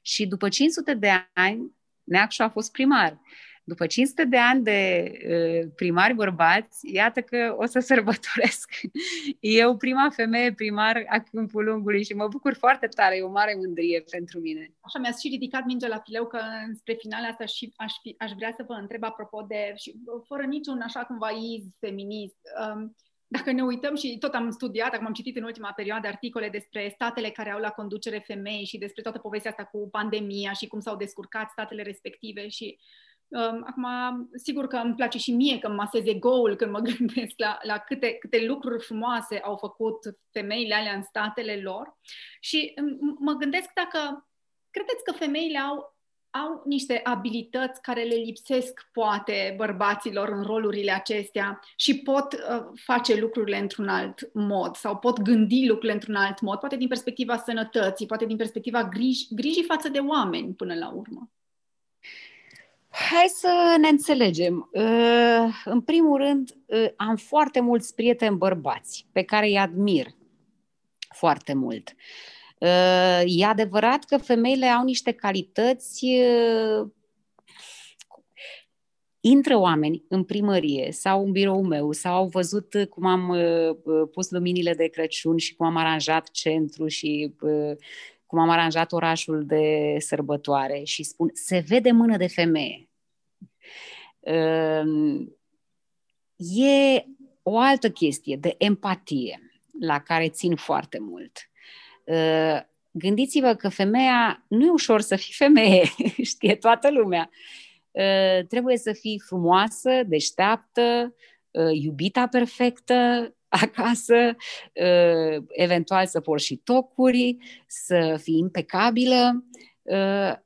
Și 0.00 0.26
după 0.26 0.48
500 0.48 0.94
de 0.94 1.10
ani, 1.32 1.76
Neacșu 2.04 2.42
a 2.42 2.48
fost 2.48 2.72
primar. 2.72 3.20
După 3.68 3.86
500 3.86 4.24
de 4.24 4.36
ani 4.36 4.62
de 4.62 5.10
uh, 5.12 5.72
primari 5.74 6.14
bărbați, 6.14 6.92
iată 6.92 7.20
că 7.20 7.56
o 7.58 7.66
să 7.66 7.78
sărbătoresc. 7.78 8.70
Eu 9.40 9.76
prima 9.76 10.10
femeie 10.10 10.52
primar 10.52 11.04
a 11.08 11.20
Câmpul 11.20 11.64
Lungului 11.64 12.04
și 12.04 12.12
mă 12.12 12.28
bucur 12.28 12.54
foarte 12.54 12.86
tare, 12.86 13.16
e 13.16 13.22
o 13.22 13.30
mare 13.30 13.54
mândrie 13.58 14.04
pentru 14.10 14.40
mine. 14.40 14.74
Așa, 14.80 14.98
mi-ați 14.98 15.20
și 15.20 15.32
ridicat 15.32 15.64
mingea 15.64 15.88
la 15.88 15.98
fileu 15.98 16.26
că 16.26 16.38
spre 16.74 16.94
finale 16.94 17.26
asta 17.26 17.44
și 17.44 17.72
aș, 17.76 17.92
fi, 18.02 18.14
aș 18.18 18.30
vrea 18.36 18.52
să 18.56 18.64
vă 18.66 18.72
întreb 18.72 19.04
apropo 19.04 19.44
de, 19.48 19.72
și 19.76 19.94
fără 20.26 20.42
niciun 20.42 20.80
așa 20.80 21.04
cumva 21.04 21.28
iz 21.30 21.64
feminist, 21.80 22.38
um, 22.74 22.96
dacă 23.26 23.52
ne 23.52 23.62
uităm 23.62 23.94
și 23.96 24.18
tot 24.18 24.34
am 24.34 24.50
studiat, 24.50 24.94
acum 24.94 25.06
am 25.06 25.12
citit 25.12 25.36
în 25.36 25.42
ultima 25.42 25.72
perioadă 25.72 26.06
articole 26.06 26.48
despre 26.48 26.90
statele 26.94 27.30
care 27.30 27.50
au 27.50 27.60
la 27.60 27.70
conducere 27.70 28.18
femei 28.26 28.64
și 28.64 28.78
despre 28.78 29.02
toată 29.02 29.18
povestea 29.18 29.50
asta 29.50 29.64
cu 29.64 29.88
pandemia 29.90 30.52
și 30.52 30.66
cum 30.66 30.80
s-au 30.80 30.96
descurcat 30.96 31.50
statele 31.50 31.82
respective 31.82 32.48
și 32.48 32.78
Um, 32.78 32.84
acum, 33.64 33.86
sigur 34.34 34.66
că 34.66 34.76
îmi 34.76 34.94
place 34.94 35.18
și 35.18 35.32
mie 35.32 35.58
că 35.58 35.68
masez 35.68 36.06
ego-ul 36.06 36.56
când 36.56 36.70
mă 36.70 36.80
gândesc 36.90 37.32
la, 37.36 37.58
la 37.62 37.78
câte, 37.78 38.12
câte 38.12 38.44
lucruri 38.46 38.84
frumoase 38.84 39.38
au 39.38 39.56
făcut 39.56 39.98
femeile 40.30 40.74
alea 40.74 40.94
în 40.94 41.02
statele 41.02 41.60
lor 41.62 41.96
și 42.40 42.74
um, 42.80 43.16
mă 43.18 43.32
gândesc 43.32 43.70
dacă 43.74 44.28
credeți 44.70 45.04
că 45.04 45.12
femeile 45.12 45.58
au 45.58 45.96
au 46.42 46.62
niște 46.64 47.00
abilități 47.04 47.82
care 47.82 48.02
le 48.02 48.14
lipsesc, 48.14 48.88
poate, 48.92 49.54
bărbaților 49.56 50.28
în 50.28 50.42
rolurile 50.42 50.92
acestea 50.92 51.60
și 51.76 51.98
pot 51.98 52.32
uh, 52.32 52.64
face 52.74 53.20
lucrurile 53.20 53.58
într-un 53.58 53.88
alt 53.88 54.30
mod 54.32 54.76
sau 54.76 54.96
pot 54.96 55.20
gândi 55.20 55.66
lucrurile 55.66 55.92
într-un 55.92 56.14
alt 56.14 56.40
mod, 56.40 56.58
poate 56.58 56.76
din 56.76 56.88
perspectiva 56.88 57.36
sănătății, 57.36 58.06
poate 58.06 58.26
din 58.26 58.36
perspectiva 58.36 58.84
griji, 58.84 59.26
grijii 59.34 59.64
față 59.64 59.88
de 59.88 59.98
oameni 59.98 60.54
până 60.54 60.74
la 60.74 60.90
urmă. 60.90 61.30
Hai 62.98 63.26
să 63.28 63.76
ne 63.80 63.88
înțelegem. 63.88 64.68
Uh, 64.72 65.62
în 65.64 65.80
primul 65.80 66.18
rând, 66.18 66.56
uh, 66.66 66.86
am 66.96 67.16
foarte 67.16 67.60
mulți 67.60 67.94
prieteni 67.94 68.36
bărbați 68.36 69.06
pe 69.12 69.22
care 69.22 69.46
îi 69.46 69.58
admir 69.58 70.06
foarte 71.14 71.54
mult. 71.54 71.94
Uh, 72.58 73.22
e 73.24 73.44
adevărat 73.44 74.04
că 74.04 74.16
femeile 74.16 74.66
au 74.66 74.84
niște 74.84 75.12
calități 75.12 76.06
intră 79.20 79.56
oameni 79.56 80.04
în 80.08 80.24
primărie 80.24 80.92
sau 80.92 81.24
în 81.24 81.32
birou 81.32 81.62
meu 81.62 81.92
sau 81.92 82.14
au 82.14 82.26
văzut 82.26 82.86
cum 82.90 83.06
am 83.06 83.28
uh, 83.28 83.76
uh, 83.82 84.08
pus 84.12 84.30
luminile 84.30 84.74
de 84.74 84.86
Crăciun 84.86 85.36
și 85.36 85.54
cum 85.54 85.66
am 85.66 85.76
aranjat 85.76 86.30
centru 86.30 86.86
și 86.86 87.34
uh, 87.40 87.76
cum 88.26 88.38
am 88.38 88.48
aranjat 88.48 88.92
orașul 88.92 89.46
de 89.46 89.96
sărbătoare 89.98 90.82
și 90.84 91.02
spun, 91.02 91.30
se 91.32 91.64
vede 91.68 91.90
mână 91.90 92.16
de 92.16 92.26
femeie. 92.26 92.88
Uh, 94.18 95.26
e 96.36 97.04
o 97.42 97.58
altă 97.58 97.90
chestie 97.90 98.36
de 98.36 98.54
empatie 98.58 99.40
la 99.80 100.00
care 100.00 100.28
țin 100.28 100.56
foarte 100.56 100.98
mult. 101.00 101.50
Uh, 102.04 102.60
gândiți-vă 102.90 103.54
că 103.54 103.68
femeia 103.68 104.44
nu 104.48 104.64
e 104.64 104.70
ușor 104.70 105.00
să 105.00 105.16
fii 105.16 105.34
femeie, 105.34 105.84
știe 106.22 106.54
toată 106.54 106.90
lumea. 106.90 107.30
Uh, 107.90 108.46
trebuie 108.48 108.76
să 108.76 108.92
fii 108.92 109.22
frumoasă, 109.26 110.02
deșteaptă, 110.06 111.14
uh, 111.50 111.72
iubita 111.72 112.26
perfectă 112.26 113.30
acasă, 113.64 114.36
eventual 115.48 116.06
să 116.06 116.20
porți 116.20 116.44
și 116.44 116.56
tocuri, 116.56 117.36
să 117.66 118.18
fii 118.22 118.38
impecabilă, 118.38 119.44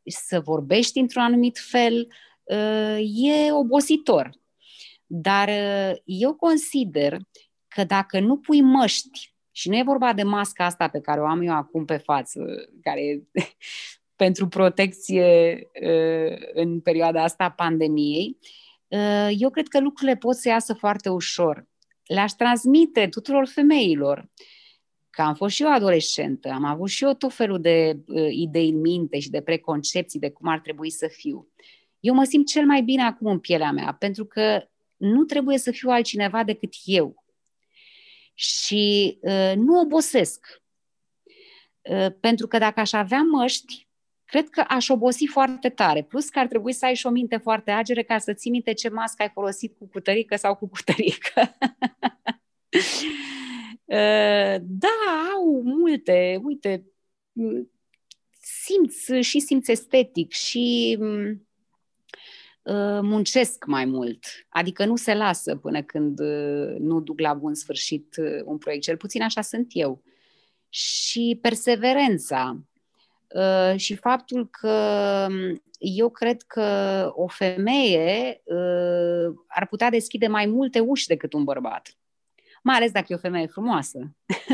să 0.05 0.41
vorbești 0.45 0.99
într-un 0.99 1.23
anumit 1.23 1.59
fel. 1.59 2.07
E 2.99 3.53
obositor. 3.53 4.31
Dar 5.07 5.51
eu 6.05 6.35
consider 6.35 7.17
că 7.69 7.85
dacă 7.85 8.21
nu 8.21 8.39
pui 8.39 8.61
măști, 8.61 9.35
și 9.61 9.69
nu 9.69 9.77
e 9.77 9.83
vorba 9.83 10.13
de 10.13 10.23
masca 10.23 10.65
asta 10.65 10.89
pe 10.89 11.01
care 11.01 11.21
o 11.21 11.27
am 11.27 11.43
eu 11.43 11.55
acum 11.55 11.85
pe 11.85 11.97
față, 11.97 12.41
care 12.83 13.01
e 13.01 13.23
pentru 14.25 14.49
protecție 14.49 15.59
uh, 15.83 16.37
în 16.53 16.81
perioada 16.81 17.23
asta 17.23 17.45
a 17.45 17.51
pandemiei, 17.51 18.39
uh, 18.89 19.29
eu 19.39 19.51
cred 19.51 19.69
că 19.69 19.81
lucrurile 19.81 20.17
pot 20.17 20.35
să 20.35 20.49
iasă 20.49 20.75
foarte 20.75 21.09
ușor. 21.09 21.69
Le-aș 22.11 22.33
transmite 22.33 23.09
tuturor 23.09 23.47
femeilor 23.47 24.31
că 25.11 25.23
am 25.23 25.35
fost 25.35 25.55
și 25.55 25.63
eu 25.63 25.73
adolescentă, 25.73 26.49
am 26.49 26.65
avut 26.65 26.89
și 26.89 27.05
eu 27.05 27.15
tot 27.15 27.35
felul 27.35 27.61
de 27.61 27.99
uh, 28.07 28.29
idei 28.31 28.69
în 28.69 28.81
minte 28.81 29.19
și 29.19 29.31
de 29.31 29.41
preconcepții 29.41 30.21
de 30.21 30.31
cum 30.31 30.49
ar 30.49 30.61
trebui 30.61 30.91
să 30.91 31.09
fiu. 31.09 31.49
Eu 32.01 32.15
mă 32.15 32.25
simt 32.25 32.47
cel 32.47 32.67
mai 32.67 32.83
bine 32.83 33.03
acum 33.03 33.27
în 33.27 33.39
pielea 33.39 33.71
mea, 33.71 33.97
pentru 33.99 34.25
că 34.25 34.69
nu 34.97 35.25
trebuie 35.25 35.59
să 35.59 35.71
fiu 35.71 35.91
altcineva 35.91 36.45
decât 36.45 36.73
eu 36.85 37.25
și 38.35 39.19
uh, 39.21 39.53
nu 39.57 39.81
obosesc. 39.81 40.63
Uh, 41.81 42.07
pentru 42.21 42.47
că 42.47 42.59
dacă 42.59 42.81
aș 42.81 42.93
avea 42.93 43.23
măști, 43.23 43.89
cred 44.31 44.49
că 44.49 44.65
aș 44.69 44.89
obosi 44.89 45.27
foarte 45.27 45.69
tare. 45.69 46.03
Plus 46.03 46.29
că 46.29 46.39
ar 46.39 46.47
trebui 46.47 46.73
să 46.73 46.85
ai 46.85 46.95
și 46.95 47.07
o 47.07 47.11
minte 47.11 47.37
foarte 47.37 47.71
agere 47.71 48.03
ca 48.03 48.19
să 48.19 48.33
ții 48.33 48.51
minte 48.51 48.73
ce 48.73 48.89
mască 48.89 49.23
ai 49.23 49.31
folosit 49.35 49.77
cu 49.79 49.89
cutărică 49.89 50.37
sau 50.37 50.57
cu 50.57 50.69
cutărică. 50.69 51.57
uh, 53.85 54.57
da, 54.83 55.29
au 55.35 55.63
multe. 55.65 56.41
Uite, 56.43 56.85
simți 58.41 59.13
și 59.15 59.41
simți 59.41 59.71
estetic 59.71 60.33
și 60.33 60.99
Uh, 62.63 62.99
muncesc 63.03 63.65
mai 63.67 63.85
mult, 63.85 64.25
adică 64.49 64.85
nu 64.85 64.97
se 64.97 65.15
lasă 65.15 65.57
până 65.57 65.83
când 65.83 66.21
uh, 66.21 66.77
nu 66.79 67.01
duc 67.01 67.21
la 67.21 67.35
bun 67.35 67.55
sfârșit 67.55 68.17
uh, 68.17 68.43
un 68.45 68.59
proiect, 68.59 68.83
cel 68.83 68.97
puțin 68.97 69.23
așa 69.23 69.41
sunt 69.41 69.67
eu. 69.73 70.03
Și 70.69 71.39
perseverența 71.43 72.61
și 73.77 73.97
faptul 73.97 74.49
că 74.51 75.27
um, 75.31 75.63
eu 75.79 76.11
cred 76.11 76.43
că 76.43 76.65
o 77.15 77.27
femeie 77.27 78.43
ar 79.47 79.67
putea 79.67 79.91
deschide 79.91 80.27
mai 80.27 80.47
multe 80.47 80.81
uși 80.81 81.07
decât 81.07 81.33
un 81.33 81.45
bărbat. 81.45 81.95
Mai 82.63 82.77
ales 82.77 82.91
dacă 82.93 83.07
e 83.09 83.15
o 83.15 83.19
femeie 83.19 83.47
frumoasă. 83.47 83.99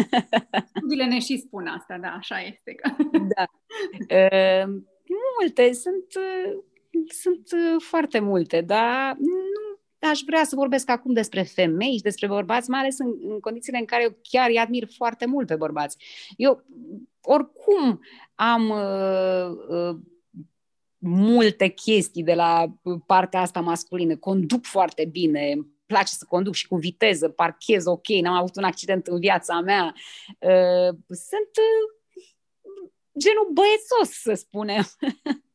Studiile 0.77 1.05
ne 1.05 1.19
și 1.19 1.39
spun 1.39 1.67
asta, 1.67 1.99
da, 1.99 2.09
așa 2.09 2.41
este. 2.41 2.75
da. 3.37 3.45
Multe 5.41 5.73
sunt 5.73 6.07
sunt 7.09 7.49
uh, 7.53 7.83
foarte 7.83 8.19
multe, 8.19 8.61
dar 8.61 9.17
nu 9.19 10.09
aș 10.11 10.21
vrea 10.27 10.45
să 10.45 10.57
vorbesc 10.57 10.91
acum 10.91 11.13
despre 11.13 11.43
femei 11.43 11.97
și 11.97 12.03
despre 12.03 12.27
bărbați, 12.27 12.71
mai 12.71 12.81
ales 12.81 12.99
în, 12.99 13.15
în 13.29 13.41
condițiile 13.41 13.79
în 13.79 13.85
care 13.85 14.03
eu 14.03 14.17
chiar 14.23 14.49
îi 14.49 14.59
admir 14.59 14.89
foarte 14.97 15.27
mult 15.27 15.47
pe 15.47 15.57
bărbați. 15.57 15.97
Eu 16.37 16.65
oricum 17.27 18.01
am 18.35 18.69
uh, 18.69 19.57
uh, 19.69 19.97
multe 20.99 21.69
chestii 21.69 22.23
de 22.23 22.35
la 22.35 22.75
partea 23.07 23.41
asta 23.41 23.61
masculină, 23.61 24.17
conduc 24.17 24.65
foarte 24.65 25.05
bine, 25.05 25.53
îmi 25.53 25.67
place 25.87 26.13
să 26.13 26.25
conduc 26.29 26.55
și 26.55 26.67
cu 26.67 26.77
viteză, 26.77 27.29
parchez 27.29 27.87
ok, 27.87 28.09
n-am 28.09 28.35
avut 28.35 28.57
un 28.57 28.65
accident 28.65 29.07
în 29.07 29.19
viața 29.19 29.61
mea. 29.61 29.95
Uh, 30.27 30.97
sunt 31.07 31.53
uh, 31.57 31.97
genul 33.19 33.51
băiețos, 33.53 34.21
să 34.21 34.35
spunem. 34.35 34.85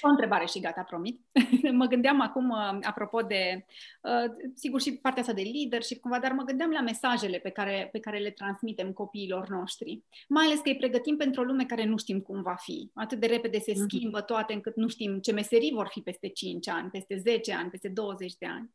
O 0.00 0.08
întrebare 0.08 0.46
și 0.46 0.60
gata, 0.60 0.82
promit. 0.82 1.20
mă 1.72 1.86
gândeam 1.86 2.20
acum, 2.20 2.50
uh, 2.50 2.78
apropo 2.82 3.20
de, 3.20 3.64
uh, 4.02 4.50
sigur, 4.54 4.80
și 4.80 4.96
partea 4.96 5.22
asta 5.22 5.34
de 5.34 5.50
leadership, 5.54 6.00
cumva, 6.00 6.18
dar 6.18 6.32
mă 6.32 6.42
gândeam 6.42 6.70
la 6.70 6.80
mesajele 6.80 7.38
pe 7.38 7.50
care, 7.50 7.88
pe 7.92 7.98
care 7.98 8.18
le 8.18 8.30
transmitem 8.30 8.92
copiilor 8.92 9.48
noștri. 9.48 10.02
Mai 10.28 10.44
ales 10.46 10.58
că 10.58 10.68
îi 10.68 10.76
pregătim 10.76 11.16
pentru 11.16 11.40
o 11.40 11.44
lume 11.44 11.64
care 11.64 11.84
nu 11.84 11.96
știm 11.96 12.20
cum 12.20 12.42
va 12.42 12.54
fi. 12.54 12.90
Atât 12.94 13.20
de 13.20 13.26
repede 13.26 13.58
se 13.58 13.72
mhm. 13.76 13.88
schimbă 13.88 14.20
toate 14.20 14.52
încât 14.52 14.76
nu 14.76 14.88
știm 14.88 15.18
ce 15.18 15.32
meserii 15.32 15.72
vor 15.72 15.88
fi 15.90 16.00
peste 16.00 16.28
5 16.28 16.68
ani, 16.68 16.90
peste 16.90 17.16
10 17.16 17.52
ani, 17.52 17.70
peste 17.70 17.88
20 17.88 18.34
de 18.34 18.46
ani. 18.46 18.70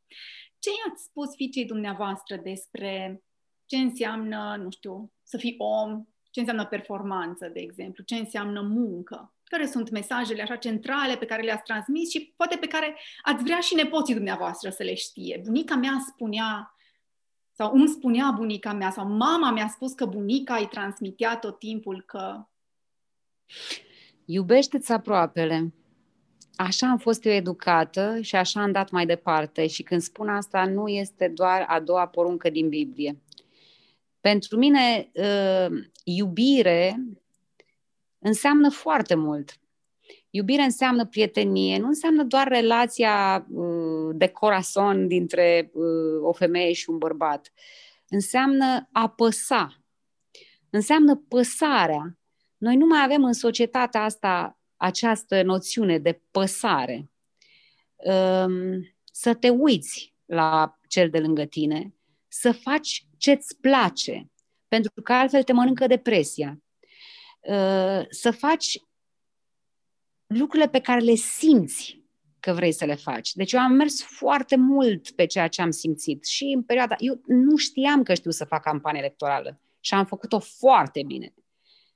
Ce 0.60 0.69
i-ați 0.69 1.04
spus 1.04 1.36
fiicei 1.36 1.65
dumneavoastră 1.65 2.36
despre 2.36 3.23
ce 3.65 3.78
înseamnă, 3.78 4.60
nu 4.63 4.69
știu, 4.69 5.12
să 5.23 5.38
fii 5.38 5.56
om, 5.58 6.06
ce 6.32 6.39
înseamnă 6.39 6.65
performanță, 6.65 7.47
de 7.47 7.60
exemplu, 7.60 8.04
ce 8.04 8.15
înseamnă 8.15 8.62
muncă? 8.62 9.34
Care 9.50 9.66
sunt 9.66 9.90
mesajele 9.90 10.42
așa 10.42 10.56
centrale 10.56 11.18
pe 11.18 11.26
care 11.26 11.42
le-ați 11.42 11.64
transmis 11.64 12.10
și 12.10 12.34
poate 12.36 12.56
pe 12.56 12.68
care 12.68 12.98
ați 13.22 13.44
vrea 13.44 13.60
și 13.60 13.76
nepoții 13.76 14.14
dumneavoastră 14.14 14.70
să 14.70 14.84
le 14.84 14.94
știe? 14.94 15.42
Bunica 15.44 15.76
mea 15.76 16.06
spunea, 16.08 16.74
sau 17.52 17.72
îmi 17.74 17.88
spunea 17.88 18.32
bunica 18.36 18.74
mea, 18.74 18.92
sau 18.92 19.08
mama 19.08 19.52
mi-a 19.52 19.68
spus 19.68 19.94
că 19.94 20.06
bunica 20.06 20.56
îi 20.56 20.68
transmitea 20.68 21.38
tot 21.38 21.60
timpul 21.60 22.04
că... 22.06 22.48
Iubește-ți 24.26 24.92
aproapele. 24.92 25.74
Așa 26.56 26.90
am 26.90 26.98
fost 26.98 27.26
eu 27.26 27.32
educată 27.32 28.22
și 28.22 28.36
așa 28.36 28.62
am 28.62 28.72
dat 28.72 28.90
mai 28.90 29.06
departe. 29.06 29.68
Și 29.68 29.84
când 29.84 30.02
spun 30.02 30.30
asta, 30.30 30.66
nu 30.66 30.88
este 30.88 31.28
doar 31.28 31.66
a 31.68 31.80
doua 31.80 32.08
poruncă 32.08 32.50
din 32.50 32.70
Biblie. 32.70 33.22
Pentru 34.22 34.58
mine, 34.58 35.12
uh, 35.14 35.84
iubire 36.04 36.96
înseamnă 38.19 38.69
foarte 38.69 39.15
mult. 39.15 39.60
Iubire 40.29 40.62
înseamnă 40.62 41.05
prietenie, 41.05 41.77
nu 41.77 41.88
înseamnă 41.88 42.23
doar 42.23 42.47
relația 42.47 43.45
uh, 43.49 44.15
de 44.15 44.27
corazon 44.27 45.08
dintre 45.08 45.71
uh, 45.73 46.21
o 46.21 46.34
femeie 46.34 46.73
și 46.73 46.89
un 46.89 46.97
bărbat. 46.97 47.51
Înseamnă 48.08 48.89
a 48.91 49.10
păsa. 49.10 49.84
Înseamnă 50.69 51.15
păsarea. 51.15 52.17
Noi 52.58 52.75
nu 52.75 52.86
mai 52.86 53.03
avem 53.03 53.23
în 53.23 53.34
societatea 53.34 54.03
asta 54.03 54.60
această 54.75 55.43
noțiune 55.43 55.97
de 55.97 56.21
păsare. 56.32 57.12
Um, 57.95 58.95
să 59.12 59.34
te 59.34 59.49
uiți 59.49 60.15
la 60.25 60.77
cel 60.88 61.10
de 61.10 61.19
lângă 61.19 61.45
tine, 61.45 61.95
să 62.27 62.51
faci 62.51 63.05
ce-ți 63.17 63.58
place, 63.60 64.32
pentru 64.67 65.01
că 65.03 65.13
altfel 65.13 65.43
te 65.43 65.53
mănâncă 65.53 65.88
depresia. 65.88 66.62
Uh, 67.39 68.06
să 68.10 68.32
faci 68.32 68.82
lucrurile 70.28 70.69
pe 70.69 70.80
care 70.80 70.99
le 70.99 71.13
simți 71.13 72.04
că 72.39 72.54
vrei 72.54 72.71
să 72.71 72.86
le 72.86 72.95
faci. 72.95 73.34
Deci 73.34 73.52
eu 73.52 73.60
am 73.60 73.71
mers 73.71 74.04
foarte 74.04 74.56
mult 74.56 75.12
pe 75.12 75.25
ceea 75.25 75.47
ce 75.47 75.62
am 75.62 75.71
simțit 75.71 76.25
și 76.25 76.43
în 76.43 76.63
perioada... 76.63 76.95
Eu 76.97 77.21
nu 77.25 77.56
știam 77.56 78.04
că 78.04 78.13
știu 78.13 78.32
să 78.32 78.45
fac 78.45 78.62
campanie 78.62 78.99
electorală 78.99 79.62
și 79.80 79.93
am 79.93 80.06
făcut-o 80.06 80.39
foarte 80.39 81.04
bine. 81.06 81.34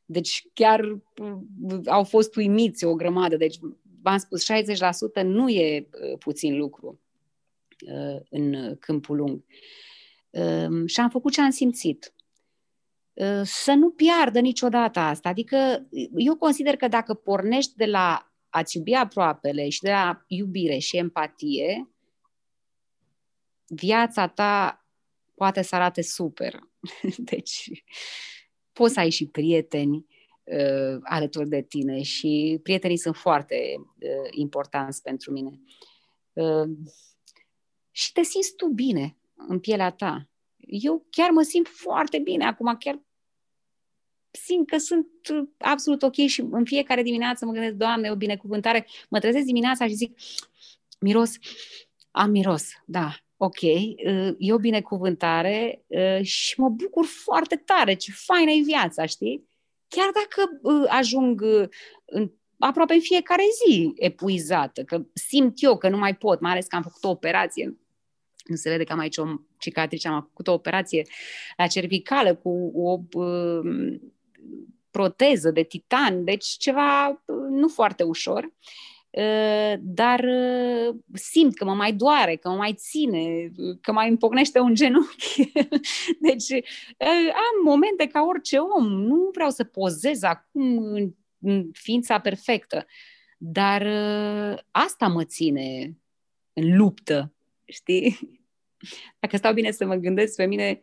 Deci 0.05 0.47
chiar 0.53 0.79
uh, 0.81 1.79
au 1.85 2.03
fost 2.03 2.35
uimiți 2.35 2.85
o 2.85 2.95
grămadă. 2.95 3.37
Deci 3.37 3.57
v-am 4.01 4.17
spus, 4.17 4.45
60% 5.21 5.23
nu 5.23 5.49
e 5.49 5.87
uh, 5.91 6.17
puțin 6.17 6.57
lucru 6.57 6.97
în 8.29 8.75
câmpul 8.79 9.15
lung. 9.15 9.43
Um, 10.29 10.85
și 10.85 10.99
am 10.99 11.09
făcut 11.09 11.31
ce 11.31 11.41
am 11.41 11.49
simțit. 11.49 12.13
Uh, 13.13 13.41
să 13.43 13.73
nu 13.73 13.91
piardă 13.91 14.39
niciodată 14.39 14.99
asta. 14.99 15.29
Adică 15.29 15.87
eu 16.15 16.35
consider 16.35 16.75
că 16.75 16.87
dacă 16.87 17.13
pornești 17.13 17.75
de 17.75 17.85
la 17.85 18.33
a-ți 18.49 18.77
iubi 18.77 18.93
aproapele 18.93 19.69
și 19.69 19.81
de 19.81 19.89
la 19.89 20.23
iubire 20.27 20.77
și 20.77 20.97
empatie, 20.97 21.89
viața 23.65 24.27
ta 24.27 24.85
poate 25.35 25.61
să 25.61 25.75
arate 25.75 26.01
super. 26.01 26.59
Deci 27.31 27.83
poți 28.71 28.93
să 28.93 28.99
ai 28.99 29.09
și 29.09 29.27
prieteni 29.27 30.05
uh, 30.43 30.99
alături 31.03 31.49
de 31.49 31.61
tine 31.61 32.01
și 32.01 32.59
prietenii 32.63 32.97
sunt 32.97 33.15
foarte 33.15 33.75
uh, 33.77 34.29
importanți 34.29 35.01
pentru 35.01 35.31
mine. 35.31 35.61
Uh, 36.33 36.69
și 37.91 38.11
te 38.11 38.23
simți 38.23 38.55
tu 38.55 38.67
bine 38.67 39.17
în 39.35 39.59
pielea 39.59 39.91
ta. 39.91 40.27
Eu 40.65 41.05
chiar 41.09 41.29
mă 41.29 41.41
simt 41.41 41.67
foarte 41.67 42.19
bine 42.19 42.45
acum, 42.45 42.75
chiar 42.79 43.01
simt 44.31 44.67
că 44.69 44.77
sunt 44.77 45.07
absolut 45.57 46.03
ok 46.03 46.15
și 46.15 46.41
în 46.51 46.65
fiecare 46.65 47.01
dimineață 47.01 47.45
mă 47.45 47.51
gândesc, 47.51 47.73
Doamne, 47.73 48.11
o 48.11 48.15
binecuvântare. 48.15 48.87
Mă 49.09 49.19
trezesc 49.19 49.45
dimineața 49.45 49.87
și 49.87 49.93
zic, 49.93 50.19
miros, 50.99 51.31
am 52.11 52.29
miros, 52.29 52.63
da, 52.85 53.15
ok, 53.37 53.61
e 54.37 54.53
o 54.53 54.57
binecuvântare 54.57 55.85
și 56.21 56.59
mă 56.59 56.69
bucur 56.69 57.05
foarte 57.05 57.55
tare, 57.55 57.93
ce 57.93 58.11
faină 58.11 58.51
e 58.51 58.61
viața, 58.61 59.05
știi? 59.05 59.47
Chiar 59.87 60.09
dacă 60.13 60.59
ajung 60.87 61.43
în, 62.05 62.31
aproape 62.57 62.93
în 62.93 62.99
fiecare 62.99 63.43
zi 63.65 63.93
epuizată, 63.95 64.83
că 64.83 65.05
simt 65.13 65.63
eu 65.63 65.77
că 65.77 65.89
nu 65.89 65.97
mai 65.97 66.15
pot, 66.15 66.39
mai 66.39 66.51
ales 66.51 66.65
că 66.65 66.75
am 66.75 66.81
făcut 66.81 67.03
o 67.03 67.09
operație, 67.09 67.77
nu 68.43 68.55
se 68.55 68.69
vede 68.69 68.83
că 68.83 68.93
am 68.93 68.99
aici 68.99 69.17
o 69.17 69.25
cicatrice, 69.57 70.07
am 70.07 70.21
făcut 70.21 70.47
o 70.47 70.53
operație 70.53 71.07
la 71.57 71.67
cervicală 71.67 72.35
cu 72.35 72.71
o 72.75 72.99
uh, 73.19 73.99
proteză 74.93 75.51
de 75.51 75.63
titan, 75.63 76.23
deci 76.23 76.45
ceva 76.45 77.09
uh, 77.09 77.35
nu 77.49 77.67
foarte 77.67 78.03
ușor. 78.03 78.53
Uh, 79.09 79.73
dar 79.79 80.19
uh, 80.19 80.95
simt 81.13 81.55
că 81.55 81.65
mă 81.65 81.73
mai 81.73 81.93
doare, 81.93 82.35
că 82.35 82.49
mă 82.49 82.55
mai 82.55 82.73
ține, 82.73 83.51
că 83.81 83.91
mai 83.91 84.09
împocnește 84.09 84.59
un 84.59 84.73
genunchi. 84.75 85.51
deci 86.27 86.51
am 87.29 87.63
momente 87.63 88.07
ca 88.07 88.21
orice 88.21 88.57
om, 88.57 88.87
nu 88.87 89.29
vreau 89.33 89.49
să 89.49 89.63
pozez 89.63 90.23
acum 90.23 90.77
în, 90.77 91.13
în 91.39 91.69
ființa 91.73 92.19
perfectă, 92.19 92.85
dar 93.37 93.87
asta 94.71 95.07
mă 95.07 95.23
ține 95.23 95.97
în 96.53 96.77
luptă, 96.77 97.33
știi? 97.65 98.17
Dacă 99.19 99.37
stau 99.37 99.53
bine 99.53 99.71
să 99.71 99.85
mă 99.85 99.95
gândesc, 99.95 100.35
pe 100.35 100.45
mine 100.45 100.81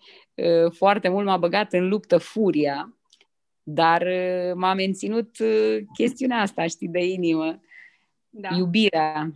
foarte 0.71 1.09
mult 1.09 1.27
m-a 1.27 1.37
băgat 1.37 1.73
în 1.73 1.88
luptă 1.88 2.19
furia, 2.19 2.95
dar 3.62 4.07
m-a 4.55 4.75
menținut 4.75 5.37
chestiunea 5.95 6.40
asta, 6.40 6.66
știi, 6.66 6.88
de 6.88 7.05
inimă 7.05 7.61
da. 8.31 8.57
iubirea. 8.57 9.33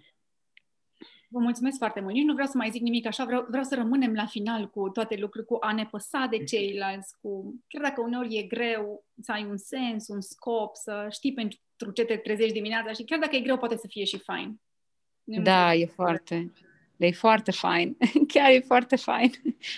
Vă 1.29 1.39
mulțumesc 1.39 1.79
foarte 1.79 2.01
mult. 2.01 2.15
Nici 2.15 2.25
nu 2.25 2.33
vreau 2.33 2.49
să 2.49 2.57
mai 2.57 2.71
zic 2.71 2.83
nimic 2.83 3.07
așa, 3.07 3.25
vreau, 3.25 3.47
vreau 3.49 3.65
să 3.65 3.75
rămânem 3.75 4.13
la 4.13 4.27
final 4.27 4.71
cu 4.71 4.89
toate 4.89 5.17
lucruri, 5.17 5.47
cu 5.47 5.57
a 5.61 5.73
ne 5.73 5.87
păsa 5.91 6.27
de 6.31 6.45
ceilalți, 6.45 7.15
cu, 7.21 7.61
chiar 7.69 7.83
dacă 7.83 8.01
uneori 8.01 8.37
e 8.37 8.43
greu 8.43 9.05
să 9.21 9.33
ai 9.33 9.45
un 9.45 9.57
sens, 9.57 10.09
un 10.09 10.21
scop, 10.21 10.77
să 10.77 11.07
știi 11.11 11.33
pentru 11.33 11.91
ce 11.95 12.05
te 12.05 12.17
trezești 12.17 12.53
dimineața 12.53 12.93
și 12.93 13.05
chiar 13.05 13.19
dacă 13.19 13.37
e 13.37 13.41
greu, 13.41 13.59
poate 13.59 13.77
să 13.77 13.87
fie 13.89 14.05
și 14.05 14.19
fain. 14.19 14.61
Nu 15.25 15.43
da, 15.43 15.75
e 15.75 15.87
foarte, 15.87 16.53
e 16.97 17.11
foarte 17.11 17.51
fain. 17.51 17.97
Chiar 18.33 18.51
e 18.51 18.61
foarte 18.61 18.97
fain. 18.97 19.31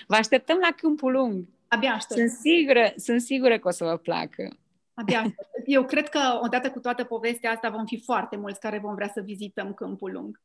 Vă 0.07 0.15
așteptăm 0.15 0.59
la 0.59 0.75
câmpul 0.77 1.13
lung. 1.13 1.45
Abia 1.69 1.93
aștept. 1.93 2.21
Sunt 2.21 2.31
sigură, 2.31 2.93
sunt 2.97 3.21
sigură 3.21 3.59
că 3.59 3.69
o 3.69 3.71
să 3.71 3.85
vă 3.85 3.97
placă. 3.97 4.57
Abia 4.95 5.35
Eu 5.65 5.85
cred 5.85 6.09
că 6.09 6.21
odată 6.43 6.71
cu 6.71 6.81
toată 6.81 7.05
povestea 7.05 7.51
asta 7.51 7.69
vom 7.69 7.85
fi 7.85 8.01
foarte 8.01 8.37
mulți 8.37 8.61
care 8.61 8.79
vom 8.79 8.95
vrea 8.95 9.11
să 9.15 9.21
vizităm 9.21 9.73
Câmpul 9.75 10.13
Lung. 10.13 10.41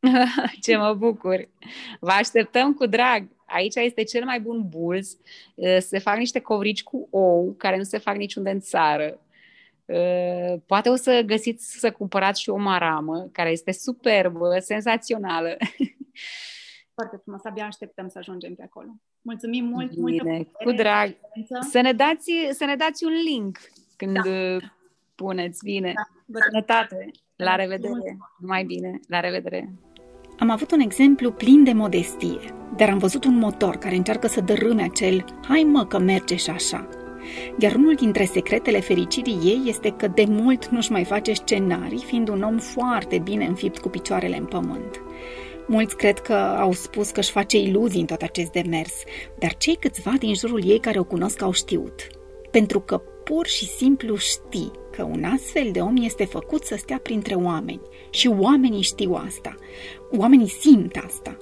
Ce 0.62 0.76
mă 0.76 0.94
bucur! 0.94 1.48
Vă 2.00 2.10
așteptăm 2.10 2.74
cu 2.74 2.86
drag! 2.86 3.28
Aici 3.46 3.74
este 3.74 4.02
cel 4.02 4.24
mai 4.24 4.40
bun 4.40 4.68
bulz. 4.68 5.16
Se 5.78 5.98
fac 5.98 6.16
niște 6.16 6.40
covrici 6.40 6.82
cu 6.82 7.08
ou, 7.10 7.54
care 7.58 7.76
nu 7.76 7.82
se 7.82 7.98
fac 7.98 8.16
niciunde 8.16 8.50
în 8.50 8.60
țară. 8.60 9.18
Poate 10.66 10.88
o 10.88 10.94
să 10.94 11.22
găsiți 11.26 11.78
să 11.78 11.92
cumpărați 11.92 12.40
și 12.40 12.50
o 12.50 12.56
maramă, 12.56 13.28
care 13.32 13.50
este 13.50 13.72
superbă, 13.72 14.58
senzațională. 14.58 15.56
Foarte 16.94 17.16
frumos, 17.22 17.44
abia 17.44 17.66
așteptăm 17.66 18.08
să 18.08 18.18
ajungem 18.18 18.54
pe 18.54 18.62
acolo. 18.62 18.88
Mulțumim 19.20 19.64
mult! 19.64 19.94
Bine, 19.94 20.22
multă 20.24 20.50
cu 20.64 20.72
drag! 20.72 21.16
Să 21.70 21.80
ne, 21.80 21.92
dați, 21.92 22.32
să 22.50 22.64
ne 22.64 22.76
dați 22.76 23.04
un 23.04 23.12
link 23.12 23.58
când 23.96 24.12
da. 24.12 24.58
puneți. 25.14 25.64
Bine. 25.64 25.92
Da. 26.26 26.38
Sănătate. 26.50 27.10
La 27.36 27.54
revedere. 27.54 28.16
Mai 28.38 28.64
bine. 28.64 29.00
La 29.08 29.20
revedere. 29.20 29.72
Am 30.38 30.50
avut 30.50 30.70
un 30.70 30.80
exemplu 30.80 31.32
plin 31.32 31.64
de 31.64 31.72
modestie, 31.72 32.38
dar 32.76 32.88
am 32.88 32.98
văzut 32.98 33.24
un 33.24 33.38
motor 33.38 33.76
care 33.76 33.94
încearcă 33.94 34.26
să 34.26 34.40
dărâme 34.40 34.82
acel 34.82 35.24
hai 35.48 35.62
mă 35.62 35.86
că 35.86 35.98
merge 35.98 36.36
și 36.36 36.50
așa. 36.50 36.88
Iar 37.58 37.74
unul 37.74 37.94
dintre 37.94 38.24
secretele 38.24 38.80
fericirii 38.80 39.38
ei 39.42 39.62
este 39.66 39.90
că 39.90 40.08
de 40.08 40.24
mult 40.28 40.68
nu-și 40.68 40.92
mai 40.92 41.04
face 41.04 41.32
scenarii, 41.32 42.04
fiind 42.06 42.28
un 42.28 42.42
om 42.42 42.58
foarte 42.58 43.18
bine 43.18 43.44
înfipt 43.44 43.78
cu 43.78 43.88
picioarele 43.88 44.36
în 44.36 44.44
pământ. 44.44 45.02
Mulți 45.66 45.96
cred 45.96 46.18
că 46.18 46.32
au 46.34 46.72
spus 46.72 47.10
că 47.10 47.20
își 47.20 47.30
face 47.30 47.58
iluzii 47.58 48.00
în 48.00 48.06
tot 48.06 48.22
acest 48.22 48.50
demers, 48.50 48.92
dar 49.38 49.56
cei 49.56 49.76
câțiva 49.76 50.12
din 50.18 50.34
jurul 50.34 50.64
ei 50.64 50.80
care 50.80 50.98
o 50.98 51.04
cunosc 51.04 51.42
au 51.42 51.52
știut. 51.52 52.06
Pentru 52.50 52.80
că 52.80 53.02
pur 53.24 53.46
și 53.46 53.66
simplu 53.66 54.16
știi 54.16 54.70
că 54.90 55.02
un 55.02 55.24
astfel 55.24 55.68
de 55.72 55.80
om 55.80 55.96
este 55.96 56.24
făcut 56.24 56.64
să 56.64 56.76
stea 56.76 56.98
printre 56.98 57.34
oameni 57.34 57.80
și 58.10 58.28
oamenii 58.28 58.82
știu 58.82 59.12
asta. 59.26 59.54
Oamenii 60.16 60.48
simt 60.48 61.02
asta. 61.06 61.36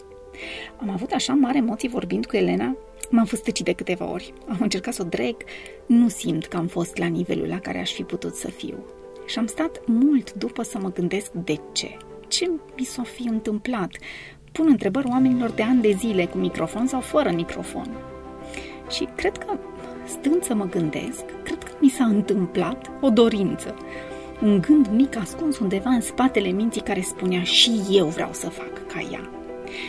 Am 0.80 0.90
avut 0.90 1.10
așa 1.10 1.32
mare 1.32 1.58
emoții 1.58 1.88
vorbind 1.88 2.26
cu 2.26 2.36
Elena, 2.36 2.76
m-am 3.12 3.24
fost 3.24 3.62
de 3.62 3.72
câteva 3.72 4.10
ori. 4.10 4.32
Am 4.48 4.58
încercat 4.60 4.94
să 4.94 5.02
o 5.02 5.08
dreg, 5.08 5.36
nu 5.86 6.08
simt 6.08 6.46
că 6.46 6.56
am 6.56 6.66
fost 6.66 6.96
la 6.96 7.06
nivelul 7.06 7.46
la 7.46 7.58
care 7.58 7.80
aș 7.80 7.92
fi 7.92 8.02
putut 8.02 8.34
să 8.34 8.48
fiu. 8.48 8.84
Și 9.26 9.38
am 9.38 9.46
stat 9.46 9.80
mult 9.86 10.32
după 10.32 10.62
să 10.62 10.78
mă 10.78 10.92
gândesc 10.92 11.32
de 11.32 11.60
ce. 11.72 11.96
Ce 12.28 12.50
mi 12.76 12.84
s-a 12.84 13.02
fi 13.02 13.22
întâmplat? 13.28 13.90
Pun 14.52 14.66
întrebări 14.68 15.08
oamenilor 15.08 15.50
de 15.50 15.62
ani 15.62 15.80
de 15.80 15.90
zile, 15.90 16.26
cu 16.26 16.38
microfon 16.38 16.86
sau 16.86 17.00
fără 17.00 17.30
microfon. 17.30 17.88
Și 18.90 19.08
cred 19.16 19.38
că 19.38 19.58
stând 20.06 20.42
să 20.42 20.54
mă 20.54 20.64
gândesc, 20.64 21.24
cred 21.42 21.62
că 21.62 21.70
mi 21.80 21.88
s-a 21.88 22.04
întâmplat 22.04 22.90
o 23.00 23.10
dorință. 23.10 23.74
Un 24.42 24.60
gând 24.60 24.88
mic 24.88 25.16
ascuns 25.16 25.58
undeva 25.58 25.90
în 25.90 26.00
spatele 26.00 26.48
minții 26.48 26.80
care 26.80 27.00
spunea 27.00 27.42
și 27.42 27.80
eu 27.90 28.06
vreau 28.06 28.32
să 28.32 28.48
fac 28.48 28.86
ca 28.86 29.00
ea. 29.12 29.41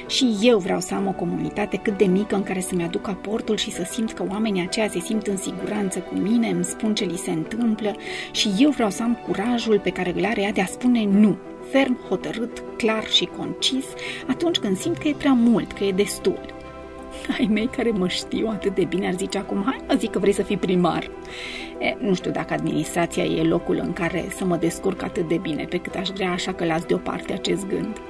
Și 0.07 0.37
eu 0.41 0.57
vreau 0.57 0.79
să 0.79 0.93
am 0.93 1.07
o 1.07 1.11
comunitate 1.11 1.77
cât 1.77 1.97
de 1.97 2.05
mică 2.05 2.35
în 2.35 2.43
care 2.43 2.59
să-mi 2.59 2.83
aduc 2.83 3.07
aportul 3.07 3.57
și 3.57 3.71
să 3.71 3.87
simt 3.91 4.11
că 4.11 4.25
oamenii 4.29 4.61
aceia 4.61 4.87
se 4.87 4.99
simt 4.99 5.27
în 5.27 5.37
siguranță 5.37 5.99
cu 5.99 6.15
mine, 6.15 6.49
îmi 6.49 6.63
spun 6.63 6.95
ce 6.95 7.03
li 7.03 7.17
se 7.17 7.31
întâmplă 7.31 7.95
și 8.31 8.49
eu 8.57 8.69
vreau 8.69 8.89
să 8.89 9.03
am 9.03 9.19
curajul 9.27 9.79
pe 9.79 9.89
care 9.89 10.13
îl 10.15 10.25
are 10.25 10.41
ea 10.41 10.51
de 10.51 10.61
a 10.61 10.65
spune 10.65 11.05
nu, 11.05 11.37
ferm, 11.71 11.97
hotărât, 12.07 12.63
clar 12.77 13.07
și 13.07 13.29
concis, 13.37 13.85
atunci 14.27 14.57
când 14.57 14.77
simt 14.77 14.97
că 14.97 15.07
e 15.07 15.15
prea 15.17 15.33
mult, 15.33 15.71
că 15.71 15.83
e 15.83 15.91
destul 15.91 16.39
ai 17.37 17.49
mei 17.51 17.67
care 17.67 17.89
mă 17.89 18.07
știu 18.07 18.47
atât 18.47 18.75
de 18.75 18.85
bine 18.85 19.07
ar 19.07 19.13
zice 19.13 19.37
acum, 19.37 19.63
hai 19.65 19.79
mă 19.87 19.95
zic 19.97 20.11
că 20.11 20.19
vrei 20.19 20.33
să 20.33 20.43
fii 20.43 20.57
primar. 20.57 21.09
E, 21.79 21.95
nu 21.99 22.13
știu 22.13 22.31
dacă 22.31 22.53
administrația 22.53 23.23
e 23.23 23.43
locul 23.43 23.79
în 23.83 23.93
care 23.93 24.25
să 24.35 24.45
mă 24.45 24.55
descurc 24.55 25.03
atât 25.03 25.27
de 25.27 25.37
bine 25.37 25.65
pe 25.69 25.77
cât 25.77 25.95
aș 25.95 26.09
vrea, 26.09 26.31
așa 26.31 26.53
că 26.53 26.65
las 26.65 26.83
deoparte 26.85 27.33
acest 27.33 27.67
gând. 27.67 28.01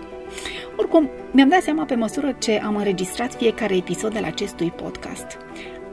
Oricum, 0.78 1.10
mi-am 1.32 1.50
dat 1.50 1.62
seama 1.62 1.84
pe 1.84 1.96
măsură 1.96 2.36
ce 2.40 2.62
am 2.64 2.76
înregistrat 2.76 3.34
fiecare 3.34 3.76
episod 3.76 4.18
al 4.18 4.24
acestui 4.24 4.72
podcast. 4.72 5.38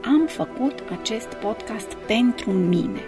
Am 0.03 0.25
făcut 0.27 0.83
acest 0.99 1.27
podcast 1.27 1.93
pentru 1.93 2.51
mine. 2.51 2.99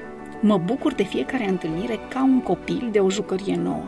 Mă 0.41 0.57
bucur 0.57 0.93
de 0.93 1.03
fiecare 1.03 1.49
întâlnire 1.49 1.99
ca 2.09 2.23
un 2.23 2.41
copil 2.41 2.89
de 2.91 2.99
o 2.99 3.09
jucărie 3.09 3.55
nouă 3.55 3.83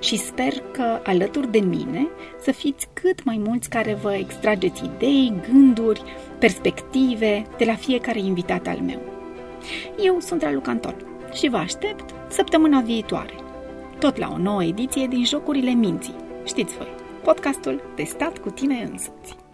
și 0.00 0.16
sper 0.16 0.52
că 0.72 1.00
alături 1.04 1.50
de 1.50 1.58
mine 1.58 2.06
să 2.40 2.52
fiți 2.52 2.88
cât 2.92 3.24
mai 3.24 3.40
mulți 3.44 3.68
care 3.68 3.94
vă 3.94 4.14
extrageți 4.14 4.84
idei, 4.84 5.32
gânduri, 5.50 6.02
perspective 6.38 7.46
de 7.58 7.64
la 7.64 7.74
fiecare 7.74 8.18
invitat 8.18 8.66
al 8.66 8.78
meu. 8.78 9.00
Eu 10.04 10.20
sunt 10.20 10.42
Ralu 10.42 10.60
Cantor 10.60 10.94
și 11.32 11.48
vă 11.48 11.56
aștept 11.56 12.14
săptămâna 12.28 12.80
viitoare, 12.80 13.34
tot 13.98 14.16
la 14.16 14.30
o 14.32 14.38
nouă 14.38 14.64
ediție 14.64 15.06
din 15.06 15.24
Jocurile 15.24 15.70
Minții. 15.70 16.14
Știți 16.44 16.76
voi, 16.76 17.04
podcastul 17.26 17.82
testat 17.94 18.38
cu 18.38 18.50
tine 18.50 18.82
însuți. 18.82 19.45